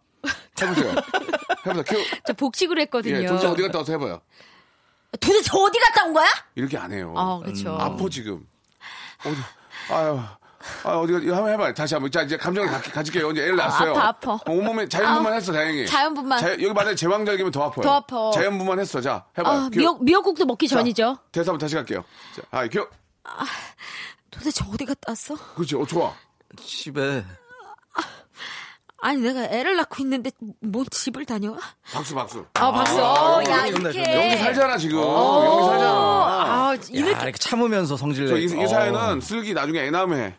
해보세요. 0.60 0.94
해보세요. 1.66 1.82
키저 1.82 2.32
복식으로 2.34 2.80
했거든요. 2.82 3.16
예, 3.22 3.26
도대체 3.26 3.46
어디 3.46 3.62
갔다 3.62 3.78
와서 3.78 3.92
해봐요. 3.92 4.20
도대체 5.20 5.50
어디 5.54 5.78
갔다 5.78 6.04
온 6.04 6.12
거야? 6.12 6.26
이렇게 6.54 6.78
안 6.78 6.92
해요. 6.92 7.12
아, 7.16 7.40
그렇죠. 7.42 7.76
아파 7.78 8.08
지금. 8.08 8.46
어디? 9.24 9.36
아유. 9.92 10.20
아, 10.84 10.90
어디가, 10.98 11.20
이거 11.20 11.34
한번 11.36 11.52
해봐요. 11.54 11.72
다시 11.72 11.94
한 11.94 12.02
번. 12.02 12.10
자, 12.10 12.22
이제 12.22 12.36
감정을 12.36 12.68
가, 12.70 12.80
가질게요. 12.82 13.30
이제 13.30 13.42
애를 13.44 13.56
낳았어요. 13.56 13.92
아파, 13.92 14.08
아파. 14.08 14.32
어, 14.34 14.42
온몸에 14.46 14.86
자연분만 14.88 15.32
했어, 15.32 15.52
다행히. 15.52 15.86
자연분만. 15.86 16.38
자, 16.38 16.52
여기 16.52 16.72
만약에 16.72 16.94
제왕절개면 16.96 17.50
더 17.50 17.64
아파요. 17.64 17.82
더 17.82 17.94
아파. 17.94 18.30
자연분만 18.32 18.78
했어. 18.78 19.00
자, 19.00 19.24
해봐요. 19.38 19.58
아. 19.58 19.70
미역, 19.70 20.04
미역국도 20.04 20.44
먹기 20.44 20.68
자, 20.68 20.76
전이죠. 20.76 21.16
대사 21.32 21.50
한번 21.50 21.58
다시 21.60 21.74
갈게요. 21.76 22.04
자, 22.36 22.42
아, 22.50 22.66
기억. 22.66 22.90
도대체 24.30 24.62
어디 24.72 24.84
갔다 24.84 25.12
왔어? 25.12 25.34
그렇지. 25.54 25.76
어, 25.76 25.86
좋아. 25.86 26.12
집에 26.62 27.24
아니 29.02 29.20
내가 29.20 29.44
애를 29.44 29.76
낳고 29.76 29.96
있는데 30.02 30.30
뭐 30.60 30.84
집을 30.90 31.24
다녀와? 31.24 31.56
박수, 31.92 32.14
박수. 32.14 32.44
아 32.54 32.70
박수. 32.70 33.00
어, 33.02 33.42
야 33.48 33.66
이렇게. 33.66 33.98
연기 34.14 34.36
살잖아, 34.36 34.76
지금. 34.76 34.98
어, 34.98 35.44
연기 35.46 35.66
살잖아. 35.70 35.90
아 35.92 36.74
야, 36.74 36.78
이렇게 36.90 37.22
이렇게 37.22 37.38
참으면서 37.38 37.96
성질 37.96 38.28
저 38.28 38.34
내. 38.34 38.40
이, 38.42 38.44
이 38.44 38.64
어. 38.64 38.66
사연은 38.66 39.20
슬기 39.20 39.54
나중에 39.54 39.80
애 39.80 39.90
낳으면 39.90 40.18
해. 40.18 40.34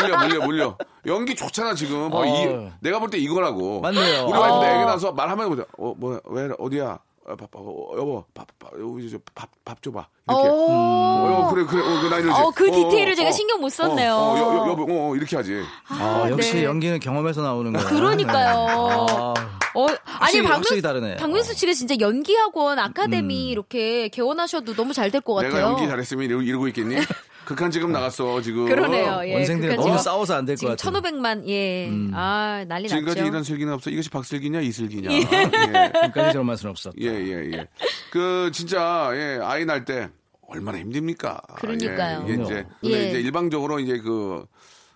물려, 0.00 0.18
물려, 0.18 0.44
물려. 0.46 0.78
연기 1.06 1.34
좋잖아, 1.34 1.74
지금. 1.74 2.08
뭐 2.10 2.20
어. 2.22 2.24
이, 2.26 2.70
내가 2.80 2.98
볼 2.98 3.10
때 3.10 3.18
이거라고. 3.18 3.80
맞네요. 3.80 4.24
우리 4.26 4.38
와이프도 4.38 4.60
어. 4.60 4.66
애기 4.66 4.84
나서 4.84 5.12
말하면 5.12 5.48
보자. 5.48 5.64
어, 5.76 5.92
뭐야, 5.96 6.20
왜, 6.26 6.48
어디야? 6.58 6.98
어, 7.26 7.36
밥, 7.36 7.50
밥, 7.50 7.60
어, 7.60 7.94
여보, 7.96 8.22
밥, 8.34 8.46
밥, 8.58 8.72
여기 8.78 9.08
저 9.10 9.16
밥, 9.34 9.48
밥 9.64 9.82
줘봐. 9.82 10.06
이렇게. 10.28 10.48
어. 10.48 11.46
어, 11.48 11.50
그래, 11.54 11.64
그래, 11.64 11.80
어, 11.82 12.08
나 12.10 12.18
이러지. 12.18 12.38
어, 12.38 12.50
그 12.54 12.70
디테일을 12.70 13.14
제가 13.16 13.32
신경 13.32 13.60
못 13.62 13.70
썼네요. 13.70 14.12
어, 14.14 14.18
어, 14.34 14.38
여, 14.38 14.42
여, 14.66 14.68
여보, 14.70 14.82
어, 14.82 15.10
어, 15.10 15.16
이렇게 15.16 15.34
하지. 15.36 15.62
아, 15.88 16.26
역시 16.28 16.56
네. 16.56 16.64
연기는 16.64 17.00
경험에서 17.00 17.40
나오는 17.40 17.72
거야. 17.72 17.84
그러니까요. 17.86 18.66
아, 18.68 19.34
어, 19.74 19.86
아니 19.86 19.96
확실히, 20.04 20.42
박명, 20.42 20.58
확실히 20.58 20.82
다르네. 20.82 21.16
박명수 21.16 21.54
씨가 21.54 21.72
진짜 21.72 21.94
연기 22.00 22.34
학원 22.36 22.78
아카데미 22.78 23.48
이렇게 23.48 24.08
개원하셔도 24.08 24.74
너무 24.74 24.92
잘 24.92 25.10
될 25.10 25.20
것 25.22 25.34
같아요. 25.34 25.52
내가 25.54 25.62
연기 25.68 25.86
잘했으면 25.86 26.42
이러고 26.42 26.68
있겠니? 26.68 26.96
극한 27.44 27.70
지금 27.70 27.92
나갔어, 27.92 28.40
지금. 28.40 28.66
그러네요. 28.66 29.20
예, 29.26 29.34
원생들이 29.34 29.68
그러니까 29.68 29.74
너무 29.76 29.84
지금- 29.98 29.98
싸워서 29.98 30.34
안 30.36 30.44
될것 30.44 30.58
지금 30.78 31.00
같아요. 31.00 31.20
1,500만 31.20 31.48
예. 31.48 31.90
아 32.12 32.64
난리 32.66 32.88
지금까지 32.88 33.18
났죠. 33.20 33.28
이런 33.30 33.44
슬기는 33.44 33.72
없어. 33.72 33.90
이것이 33.90 34.10
박슬기냐, 34.10 34.60
이슬기냐. 34.60 35.12
예. 35.12 35.20
지금까지 35.20 36.32
저런 36.32 36.46
맛은 36.46 36.70
없었다. 36.70 36.96
예, 37.00 37.06
예, 37.08 37.50
예. 37.52 37.66
그, 38.10 38.50
진짜, 38.52 39.10
예, 39.14 39.38
아이 39.42 39.64
낳을 39.64 39.84
때 39.84 40.08
얼마나 40.48 40.78
힘듭니까? 40.78 41.40
그러니까요. 41.56 42.24
예, 42.28 42.32
이게 42.32 42.42
이제, 42.42 42.54
예. 42.54 42.66
근데 42.80 43.08
이제 43.10 43.20
일방적으로 43.20 43.78
이제 43.80 43.98
그, 43.98 44.44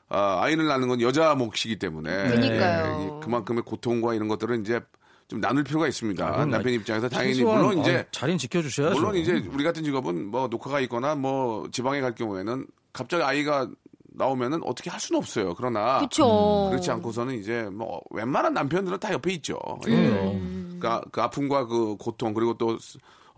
아, 0.08 0.40
아이를 0.42 0.66
낳는 0.66 0.88
건 0.88 1.00
여자 1.02 1.34
몫이기 1.34 1.78
때문에. 1.78 2.10
그러니까요. 2.28 3.00
예, 3.00 3.04
이- 3.04 3.20
그만큼의 3.24 3.62
고통과 3.64 4.14
이런 4.14 4.28
것들은 4.28 4.62
이제 4.62 4.80
좀 5.28 5.40
나눌 5.40 5.62
필요가 5.62 5.86
있습니다. 5.86 6.26
아, 6.26 6.32
그럼 6.32 6.50
남편 6.50 6.72
입장에서 6.72 7.08
당연히, 7.08 7.34
최소한, 7.34 7.58
물론 7.60 7.78
이제, 7.78 7.98
아, 7.98 8.04
자리는 8.10 8.38
지켜주셔야죠. 8.38 8.94
물론 8.94 9.14
이제 9.14 9.44
우리 9.52 9.62
같은 9.62 9.84
직업은 9.84 10.26
뭐 10.26 10.48
녹화가 10.48 10.80
있거나 10.80 11.14
뭐 11.14 11.68
지방에 11.70 12.00
갈 12.00 12.14
경우에는 12.14 12.66
갑자기 12.94 13.22
아이가 13.22 13.68
나오면은 14.14 14.62
어떻게 14.64 14.90
할 14.90 14.98
수는 14.98 15.18
없어요. 15.18 15.54
그러나 15.54 15.98
그렇죠. 15.98 16.68
그렇지 16.70 16.90
않고서는 16.90 17.38
이제 17.38 17.68
뭐 17.70 18.00
웬만한 18.10 18.54
남편들은 18.54 18.98
다 18.98 19.12
옆에 19.12 19.32
있죠. 19.34 19.58
예. 19.86 19.92
음. 19.92 20.78
그러니까 20.78 21.02
그 21.12 21.20
아픔과 21.20 21.66
그 21.66 21.96
고통 21.96 22.32
그리고 22.34 22.56
또 22.56 22.78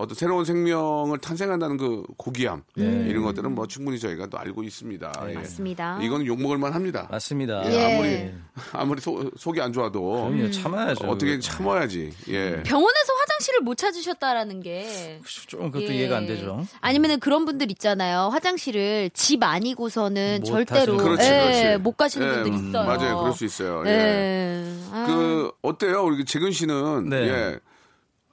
어떤 0.00 0.14
새로운 0.14 0.44
생명을 0.44 1.18
탄생한다는 1.18 1.76
그 1.76 2.02
고귀함 2.16 2.62
이런 2.76 3.22
것들은 3.22 3.54
뭐 3.54 3.66
충분히 3.66 3.98
저희가 3.98 4.26
또 4.26 4.38
알고 4.38 4.62
있습니다. 4.62 5.12
예. 5.22 5.26
네. 5.28 5.34
맞습니다. 5.34 5.98
이건 6.02 6.26
욕 6.26 6.40
먹을 6.40 6.58
만합니다. 6.58 7.08
맞습니다. 7.10 7.62
예. 7.72 7.94
아무리 7.94 8.30
아무리 8.72 9.00
속, 9.00 9.30
속이 9.36 9.60
안 9.60 9.72
좋아도 9.72 10.00
그럼요, 10.30 10.50
참아야죠. 10.50 11.06
어떻게 11.06 11.38
참아야지. 11.38 12.12
예. 12.28 12.62
병원에서 12.62 13.12
화장실을 13.20 13.60
못 13.60 13.76
찾으셨다라는 13.76 14.62
게 14.62 15.20
좀 15.46 15.70
그것도 15.70 15.90
예. 15.92 15.96
이해가 15.98 16.16
안 16.18 16.26
되죠. 16.26 16.64
아니면은 16.80 17.18
그런 17.20 17.44
분들 17.44 17.70
있잖아요. 17.72 18.28
화장실을 18.32 19.10
집 19.14 19.42
아니고서는 19.42 20.40
못 20.40 20.46
절대로 20.46 20.96
그렇지, 20.96 21.26
예, 21.26 21.40
그렇지. 21.40 21.82
못 21.82 21.96
가시는 21.96 22.26
예, 22.26 22.32
분들 22.42 22.52
음, 22.52 22.68
있어요. 22.68 22.86
맞아요. 22.86 23.18
그럴 23.18 23.32
수 23.32 23.44
있어요. 23.44 23.82
예. 23.86 23.90
예. 23.90 24.74
아, 24.92 25.04
그 25.06 25.50
어때요? 25.62 26.04
우리 26.04 26.24
재근 26.24 26.52
씨는 26.52 27.08
네. 27.08 27.16
예. 27.28 27.60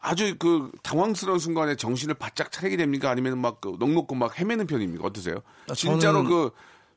아주 0.07 0.35
그 0.37 0.71
당황스러운 0.83 1.39
순간에 1.39 1.75
정신을 1.75 2.15
바짝 2.15 2.51
차리게 2.51 2.77
됩니까? 2.77 3.09
아니면 3.09 3.39
막 3.39 3.59
그 3.59 3.75
넉넉고 3.79 4.15
막 4.15 4.37
헤매는 4.39 4.67
편입니까? 4.67 5.03
어떠세요? 5.05 5.37
아, 5.69 5.73
진짜로 5.73 6.21
저는- 6.23 6.27
그 6.27 6.49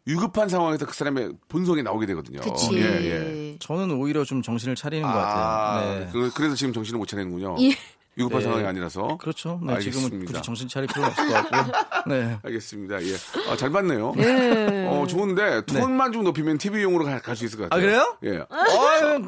위급한 0.06 0.48
상황에서 0.48 0.86
그 0.86 0.94
사람의 0.94 1.32
본성이 1.48 1.82
나오게 1.82 2.06
되거든요. 2.06 2.40
그치. 2.40 2.74
예, 2.76 2.82
예. 2.82 3.56
저는 3.60 3.90
오히려 3.92 4.24
좀 4.24 4.42
정신을 4.42 4.74
차리는 4.74 5.02
것 5.06 5.08
아, 5.08 5.22
같아요. 5.22 5.98
네. 6.00 6.08
그, 6.12 6.42
래서 6.42 6.54
지금 6.54 6.72
정신을 6.72 6.98
못 6.98 7.06
차리는군요. 7.06 7.56
예. 7.60 7.76
위급한 8.16 8.38
네. 8.40 8.44
상황이 8.44 8.66
아니라서. 8.66 9.16
그렇죠. 9.18 9.60
네, 9.62 9.78
지금은 9.78 10.04
알겠습니다. 10.04 10.32
굳이 10.32 10.42
정신 10.42 10.68
차릴 10.68 10.88
필요는 10.88 11.10
없을 11.10 11.26
것 11.28 11.32
같고요. 11.34 11.72
네. 12.06 12.38
알겠습니다. 12.44 13.02
예. 13.02 13.14
아, 13.48 13.56
잘 13.56 13.70
봤네요. 13.70 14.14
네. 14.16 14.86
어, 14.88 15.06
좋은데 15.06 15.62
톤만 15.66 16.12
좀 16.12 16.24
높이면 16.24 16.58
TV용으로 16.58 17.04
갈 17.04 17.36
수 17.36 17.44
있을 17.44 17.58
것 17.58 17.64
아, 17.66 17.68
같아요. 17.68 18.16
그래요? 18.22 18.36
예. 18.38 18.44
아, 18.50 19.18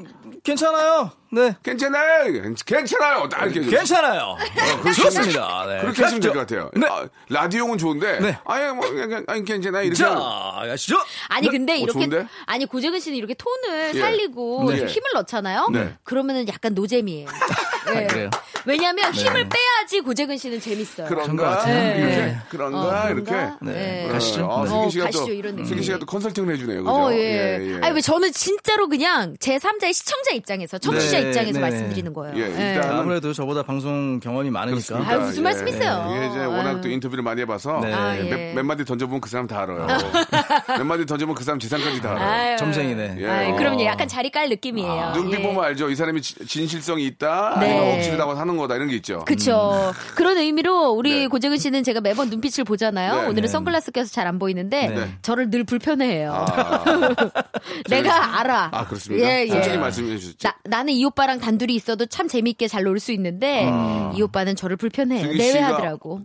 괜찮아요. 0.42 1.10
네. 1.30 1.56
괜찮아요. 1.62 2.52
괜찮아요. 2.66 3.28
딱 3.28 3.44
이렇게. 3.46 3.70
괜찮아요. 3.70 4.36
그렇게 4.82 4.92
좋습니다. 5.02 5.66
네. 5.66 5.80
그렇게 5.80 6.02
하시면 6.02 6.20
될 6.20 6.32
것 6.32 6.40
같아요. 6.40 6.70
네. 6.74 6.86
아, 6.86 7.08
라디오는 7.28 7.78
좋은데. 7.78 8.20
네. 8.20 8.38
아니, 8.44 8.72
뭐, 8.74 8.90
그냥, 8.90 9.24
아니, 9.28 9.44
괜찮아. 9.44 9.80
이렇게. 9.82 9.96
자, 9.96 10.10
가시죠. 10.14 10.96
아니 11.28 11.48
근데 11.48 11.78
이렇게 11.78 11.92
좋은데? 11.92 12.26
아니 12.46 12.66
고재근 12.66 13.00
씨는 13.00 13.16
이렇게 13.16 13.34
톤을 13.34 13.92
예. 13.94 14.00
살리고 14.00 14.70
네. 14.70 14.78
좀 14.78 14.88
힘을 14.88 15.10
넣잖아요. 15.14 15.68
네. 15.72 15.96
그러면은 16.02 16.46
약간 16.48 16.74
노잼이에요. 16.74 17.28
네. 17.86 18.06
그래요? 18.06 18.30
왜냐하면 18.64 19.12
힘을 19.12 19.48
빼야지 19.48 20.00
고재근 20.02 20.36
씨는 20.38 20.60
재밌어요. 20.60 21.08
그런 21.08 21.36
것 21.36 21.42
그런가? 21.44 21.68
이렇게. 21.68 22.00
네. 22.16 22.38
그런가? 22.48 23.06
어, 23.06 23.10
이렇게. 23.10 23.32
네. 23.60 23.72
네. 23.72 24.08
가시죠. 24.12 24.48
아, 24.50 24.64
네. 24.64 24.70
어, 24.72 24.88
씨가 24.88 25.04
가시죠, 25.06 25.26
또, 25.26 25.32
이런 25.32 25.52
느낌. 25.56 25.66
슬기 25.66 25.82
씨가 25.82 25.98
또 25.98 26.06
컨설팅을 26.06 26.54
해주네요. 26.54 26.84
그죠? 26.84 26.94
어, 26.94 27.12
예. 27.12 27.78
아니, 27.82 27.94
왜 27.94 28.00
저는 28.00 28.30
진짜로 28.32 28.88
그냥 28.88 29.34
제 29.40 29.58
3자의 29.58 29.92
시청자 29.92 30.30
입장에서, 30.32 30.78
청취자 30.78 31.18
네, 31.20 31.28
입장에서 31.28 31.52
네. 31.54 31.60
말씀드리는 31.60 32.12
거예요. 32.12 32.36
예, 32.36 32.42
예. 32.42 32.74
일단- 32.74 32.98
아무래도 32.98 33.32
저보다 33.32 33.64
방송 33.64 34.20
경험이 34.20 34.50
많으니까. 34.50 34.96
아유, 35.08 35.20
무슨 35.20 35.38
예. 35.38 35.42
말씀이세요? 35.42 36.14
이게 36.16 36.26
이제 36.28 36.38
워낙 36.44 36.68
아유. 36.70 36.80
또 36.82 36.88
인터뷰를 36.88 37.24
많이 37.24 37.40
해봐서 37.40 37.80
네. 37.80 37.92
아, 37.92 38.14
몇, 38.14 38.38
예. 38.38 38.52
몇 38.54 38.62
마디 38.64 38.84
던져보면 38.84 39.20
그 39.20 39.28
사람 39.28 39.48
다 39.48 39.62
알아요. 39.62 39.86
몇 40.78 40.84
마디 40.84 41.04
던져보면 41.04 41.34
그 41.34 41.42
사람 41.42 41.58
재산까지 41.58 42.00
다 42.00 42.12
알아요. 42.12 42.30
아유. 42.52 42.56
점쟁이네. 42.58 43.16
예. 43.18 43.26
아유, 43.28 43.52
어. 43.54 43.56
그럼요. 43.56 43.84
약간 43.84 44.06
자리 44.06 44.30
깔 44.30 44.48
느낌이에요. 44.50 45.12
눈빛 45.16 45.40
예. 45.40 45.42
보면 45.42 45.64
알죠. 45.64 45.90
이 45.90 45.96
사람이 45.96 46.22
지- 46.22 46.46
진실성이 46.46 47.06
있다. 47.06 47.56
네. 47.58 47.71
아니면 47.72 47.96
억지로다고 47.98 48.32
하는 48.32 48.56
거다. 48.56 48.76
이런 48.76 48.88
게 48.88 48.96
있죠. 48.96 49.24
그쵸. 49.24 49.92
그런 50.14 50.36
의미로 50.38 50.90
우리 50.90 51.20
네. 51.20 51.26
고재근 51.26 51.58
씨는 51.58 51.82
제가 51.84 52.00
매번 52.00 52.28
눈빛을 52.30 52.64
보잖아요. 52.64 53.12
네. 53.14 53.20
오늘은 53.28 53.42
네. 53.42 53.48
선글라스 53.48 53.92
껴서 53.92 54.10
잘 54.12 54.26
안 54.26 54.38
보이는데 54.38 54.88
네. 54.88 55.18
저를 55.22 55.50
늘 55.50 55.64
불편해해요. 55.64 56.32
아, 56.32 56.84
내가 57.90 58.40
알아. 58.40 58.68
아, 58.72 58.86
그렇습니다. 58.86 59.26
예, 59.26 59.42
예. 59.44 59.48
솔직히 59.48 59.76
말씀해 59.78 60.16
주셨죠. 60.18 60.48
나, 60.48 60.54
나는 60.64 60.92
이 60.92 61.04
오빠랑 61.04 61.38
단둘이 61.40 61.74
있어도 61.74 62.06
참 62.06 62.28
재밌게 62.28 62.68
잘 62.68 62.86
놀 62.86 62.98
수 63.00 63.10
있는데 63.12 63.68
이 64.14 64.22
오빠는 64.22 64.54
저를. 64.56 64.76
음. 64.82 64.88
씨가- 65.32 65.36
내외하더라고. 65.38 66.20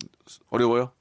어려워요? 0.50 0.91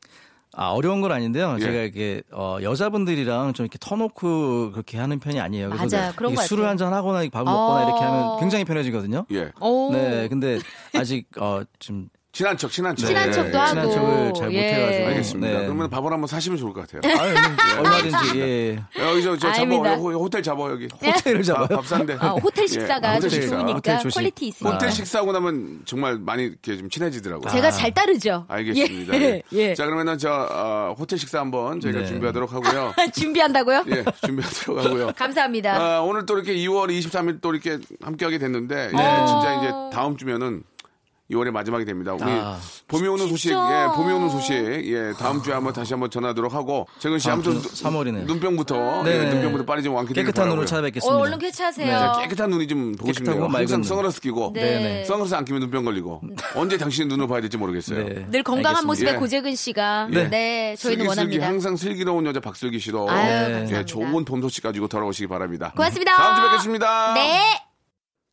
아, 0.58 0.70
어려운 0.70 1.02
건 1.02 1.12
아닌데요. 1.12 1.56
예. 1.58 1.62
제가 1.62 1.72
이렇게, 1.82 2.22
어, 2.32 2.56
여자분들이랑 2.62 3.52
좀 3.52 3.64
이렇게 3.66 3.76
터놓고 3.78 4.72
그렇게 4.72 4.96
하는 4.96 5.18
편이 5.20 5.38
아니에요. 5.38 5.68
그래서 5.68 5.96
맞아요. 5.96 6.12
그런 6.16 6.34
것 6.34 6.42
술을 6.42 6.62
같아요. 6.62 6.70
한잔 6.70 6.92
하거나 6.94 7.18
밥을 7.28 7.44
먹거나 7.44 7.84
이렇게 7.84 8.02
어. 8.02 8.06
하면 8.08 8.40
굉장히 8.40 8.64
편해지거든요. 8.64 9.26
예. 9.32 9.52
오. 9.60 9.92
네, 9.92 10.28
근데 10.28 10.58
아직, 10.94 11.26
어, 11.38 11.60
좀. 11.78 12.08
친한 12.36 12.54
척, 12.58 12.70
친한 12.70 12.94
척. 12.94 13.06
친한 13.06 13.28
예, 13.28 13.32
척도 13.32 13.50
예. 13.50 13.56
하고. 13.56 13.70
친한 13.70 13.90
척을 13.92 14.34
잘 14.34 14.52
예. 14.52 14.70
못해가지고. 14.70 15.06
알겠습니다. 15.06 15.58
네. 15.58 15.64
그러면 15.64 15.88
밥을 15.88 16.12
한번 16.12 16.26
사시면 16.28 16.58
좋을 16.58 16.74
것 16.74 16.86
같아요. 16.86 17.00
아유, 17.18 17.34
얼마든지, 17.78 18.38
예. 18.38 18.78
여기서 18.98 19.38
저 19.38 19.48
잡아, 19.48 19.54
아닙니다. 19.54 19.92
여기 19.94 20.14
호텔 20.14 20.42
잡아, 20.42 20.70
여기. 20.70 20.86
호텔을 21.02 21.42
잡아요. 21.42 21.68
밥 21.68 21.86
산대. 21.86 22.14
아, 22.20 22.32
호텔 22.32 22.68
식사가 22.68 23.12
예, 23.12 23.14
호텔 23.14 23.30
식사. 23.30 23.56
좋으니까 23.56 23.72
호텔 23.76 23.98
조식. 24.00 24.18
퀄리티 24.18 24.48
있으니까. 24.48 24.74
호텔 24.74 24.92
식사하고 24.92 25.32
나면 25.32 25.80
정말 25.86 26.18
많이 26.18 26.42
이렇게 26.42 26.76
좀 26.76 26.90
친해지더라고요. 26.90 27.50
제가 27.50 27.70
잘 27.70 27.94
따르죠. 27.94 28.44
알겠습니다. 28.48 29.14
예. 29.14 29.22
예. 29.22 29.42
예. 29.52 29.74
자, 29.74 29.86
그러면은 29.86 30.18
저, 30.18 30.30
어, 30.30 30.94
호텔 30.98 31.18
식사 31.18 31.40
한번 31.40 31.80
저희가 31.80 32.00
네. 32.00 32.04
준비하도록 32.04 32.52
하고요. 32.52 32.92
준비한다고요? 33.16 33.84
예, 33.88 34.04
준비하도록 34.26 34.84
하고요. 34.84 35.12
감사합니다. 35.16 35.74
아, 35.74 36.00
오늘 36.02 36.26
또 36.26 36.34
이렇게 36.34 36.54
2월 36.54 36.90
23일 36.90 37.40
또 37.40 37.54
이렇게 37.54 37.78
함께하게 38.02 38.36
됐는데, 38.36 38.74
네. 38.74 38.92
예, 38.92 39.26
진짜 39.26 39.58
이제 39.58 39.72
다음 39.90 40.18
주면은 40.18 40.64
2월의 41.30 41.50
마지막이 41.50 41.84
됩니다. 41.84 42.12
우리 42.14 42.22
아. 42.24 42.56
봄이 42.86 43.08
오는 43.08 43.26
소식, 43.28 43.48
진짜. 43.48 43.82
예, 43.90 43.96
봄이 43.96 44.12
오는 44.12 44.28
소식, 44.30 44.54
예, 44.54 45.12
다음 45.18 45.42
주에 45.42 45.54
한번 45.54 45.72
다시 45.72 45.92
한번 45.92 46.08
전하도록 46.08 46.54
하고, 46.54 46.86
재근 47.00 47.18
씨 47.18 47.26
다음 47.26 47.40
아무튼 47.40 47.60
주 47.60 47.68
3월이네요. 47.68 48.26
눈병부터, 48.26 49.02
네. 49.02 49.10
예, 49.10 49.30
눈병부터 49.30 49.64
빨리 49.64 49.82
좀 49.82 49.94
완쾌 49.94 50.10
되길 50.14 50.26
깨끗한 50.26 50.34
바라고요. 50.44 50.50
눈으로 50.54 50.62
어, 50.62 50.66
찾아뵙겠습니다. 50.66 51.18
얼른 51.18 51.38
쾌차하세요. 51.38 51.90
자, 51.90 52.12
깨끗한 52.22 52.50
눈이 52.50 52.68
좀 52.68 52.94
보고 52.94 53.12
싶네요. 53.12 53.42
항상 53.44 53.80
눈. 53.80 53.82
선글라스 53.82 54.20
끼고, 54.20 54.52
네. 54.54 55.04
선글라스 55.04 55.34
안 55.34 55.44
끼면 55.44 55.62
눈병 55.62 55.84
걸리고, 55.84 56.20
언제 56.54 56.78
당신의 56.78 57.08
눈을 57.08 57.26
봐야 57.26 57.40
될지 57.40 57.56
모르겠어요. 57.56 58.04
네. 58.04 58.26
늘 58.30 58.42
건강한 58.44 58.76
알겠습니다. 58.76 58.86
모습의 58.86 59.14
예. 59.14 59.18
고재근 59.18 59.54
씨가 59.56 60.08
네. 60.12 60.28
네, 60.28 60.76
저희는 60.76 61.06
슬기슬기 61.06 61.08
원합니다. 61.08 61.46
항상 61.46 61.76
슬기로운 61.76 62.24
여자 62.26 62.38
박슬기 62.38 62.78
씨도 62.78 63.10
아유, 63.10 63.66
네. 63.66 63.66
예, 63.72 63.84
좋은 63.84 64.24
봄 64.24 64.40
소식 64.42 64.62
가지고 64.62 64.86
돌아오시기 64.86 65.26
바랍니다. 65.26 65.72
고맙습니다. 65.74 66.14
다음 66.16 66.36
주에 66.36 66.44
뵙겠습니다. 66.50 67.14
네. 67.14 67.65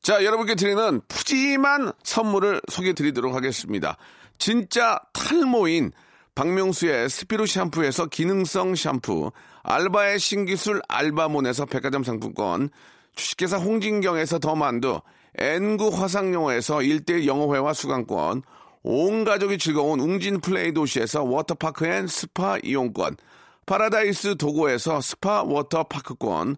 자, 0.03 0.21
여러분께 0.21 0.55
드리는 0.55 0.99
푸짐한 1.07 1.93
선물을 2.03 2.61
소개해 2.69 2.91
드리도록 2.91 3.33
하겠습니다. 3.33 3.95
진짜 4.37 4.99
탈모인 5.13 5.93
박명수의 6.35 7.09
스피루 7.09 7.45
샴푸에서 7.45 8.07
기능성 8.07 8.75
샴푸, 8.75 9.31
알바의 9.61 10.19
신기술 10.19 10.81
알바몬에서 10.89 11.67
백화점 11.67 12.03
상품권, 12.03 12.69
주식회사 13.15 13.55
홍진경에서 13.55 14.39
더 14.39 14.55
만두, 14.55 14.99
N구 15.37 15.87
화상영어에서 15.93 16.79
1대1 16.79 17.25
영어회화 17.25 17.71
수강권, 17.71 18.41
온 18.83 19.23
가족이 19.23 19.57
즐거운 19.57 20.01
웅진 20.01 20.41
플레이 20.41 20.73
도시에서 20.73 21.23
워터파크 21.23 21.85
and 21.85 22.07
스파 22.07 22.57
이용권, 22.61 23.15
파라다이스 23.65 24.35
도고에서 24.35 24.99
스파 24.99 25.43
워터파크권, 25.43 26.57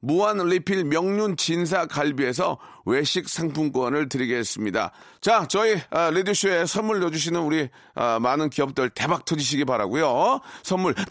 무한 0.00 0.38
리필 0.38 0.84
명륜 0.84 1.36
진사 1.36 1.86
갈비에서 1.86 2.58
외식 2.86 3.28
상품권을 3.28 4.08
드리겠습니다. 4.08 4.92
자, 5.20 5.46
저희 5.46 5.80
아, 5.90 6.10
라디오쇼에 6.10 6.66
선물 6.66 7.00
넣어주시는 7.00 7.40
우리 7.40 7.68
아, 7.94 8.18
많은 8.18 8.50
기업들 8.50 8.90
대박 8.90 9.24
터지시기 9.24 9.64
바라고요. 9.66 10.40
선물 10.62 10.94
가. 10.94 11.04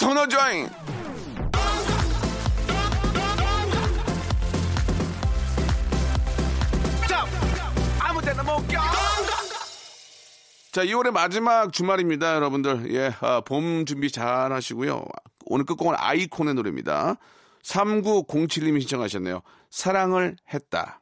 자, 10.72 10.84
2월의 10.84 11.12
마지막 11.12 11.74
주말입니다, 11.74 12.36
여러분들. 12.36 12.94
예, 12.94 13.12
아, 13.22 13.42
봄 13.42 13.86
준비 13.86 14.12
잘 14.12 14.52
하시고요. 14.52 15.04
오늘 15.46 15.66
끝곡은 15.66 15.96
아이콘의 15.98 16.54
노래입니다. 16.54 17.16
3907님이 17.64 18.82
신청하셨네요. 18.82 19.41
사랑을 19.70 20.36
했다. 20.53 21.01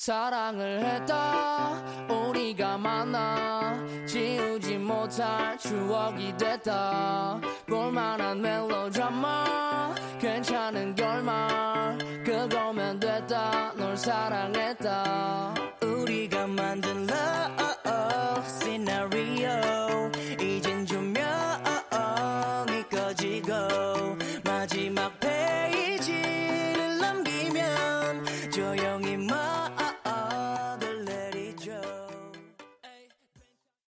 사랑을 0.00 0.82
했다 0.82 2.06
우리가 2.08 2.78
만나 2.78 3.78
지우지 4.06 4.78
못할 4.78 5.58
추억이 5.58 6.34
됐다 6.38 7.38
볼만한 7.68 8.40
멜로드라마 8.40 9.94
괜찮은 10.18 10.94
결말 10.94 11.98
그거면 12.24 12.98
됐다 12.98 13.74
널 13.74 13.94
사랑했다 13.94 15.54
우리가 15.82 16.46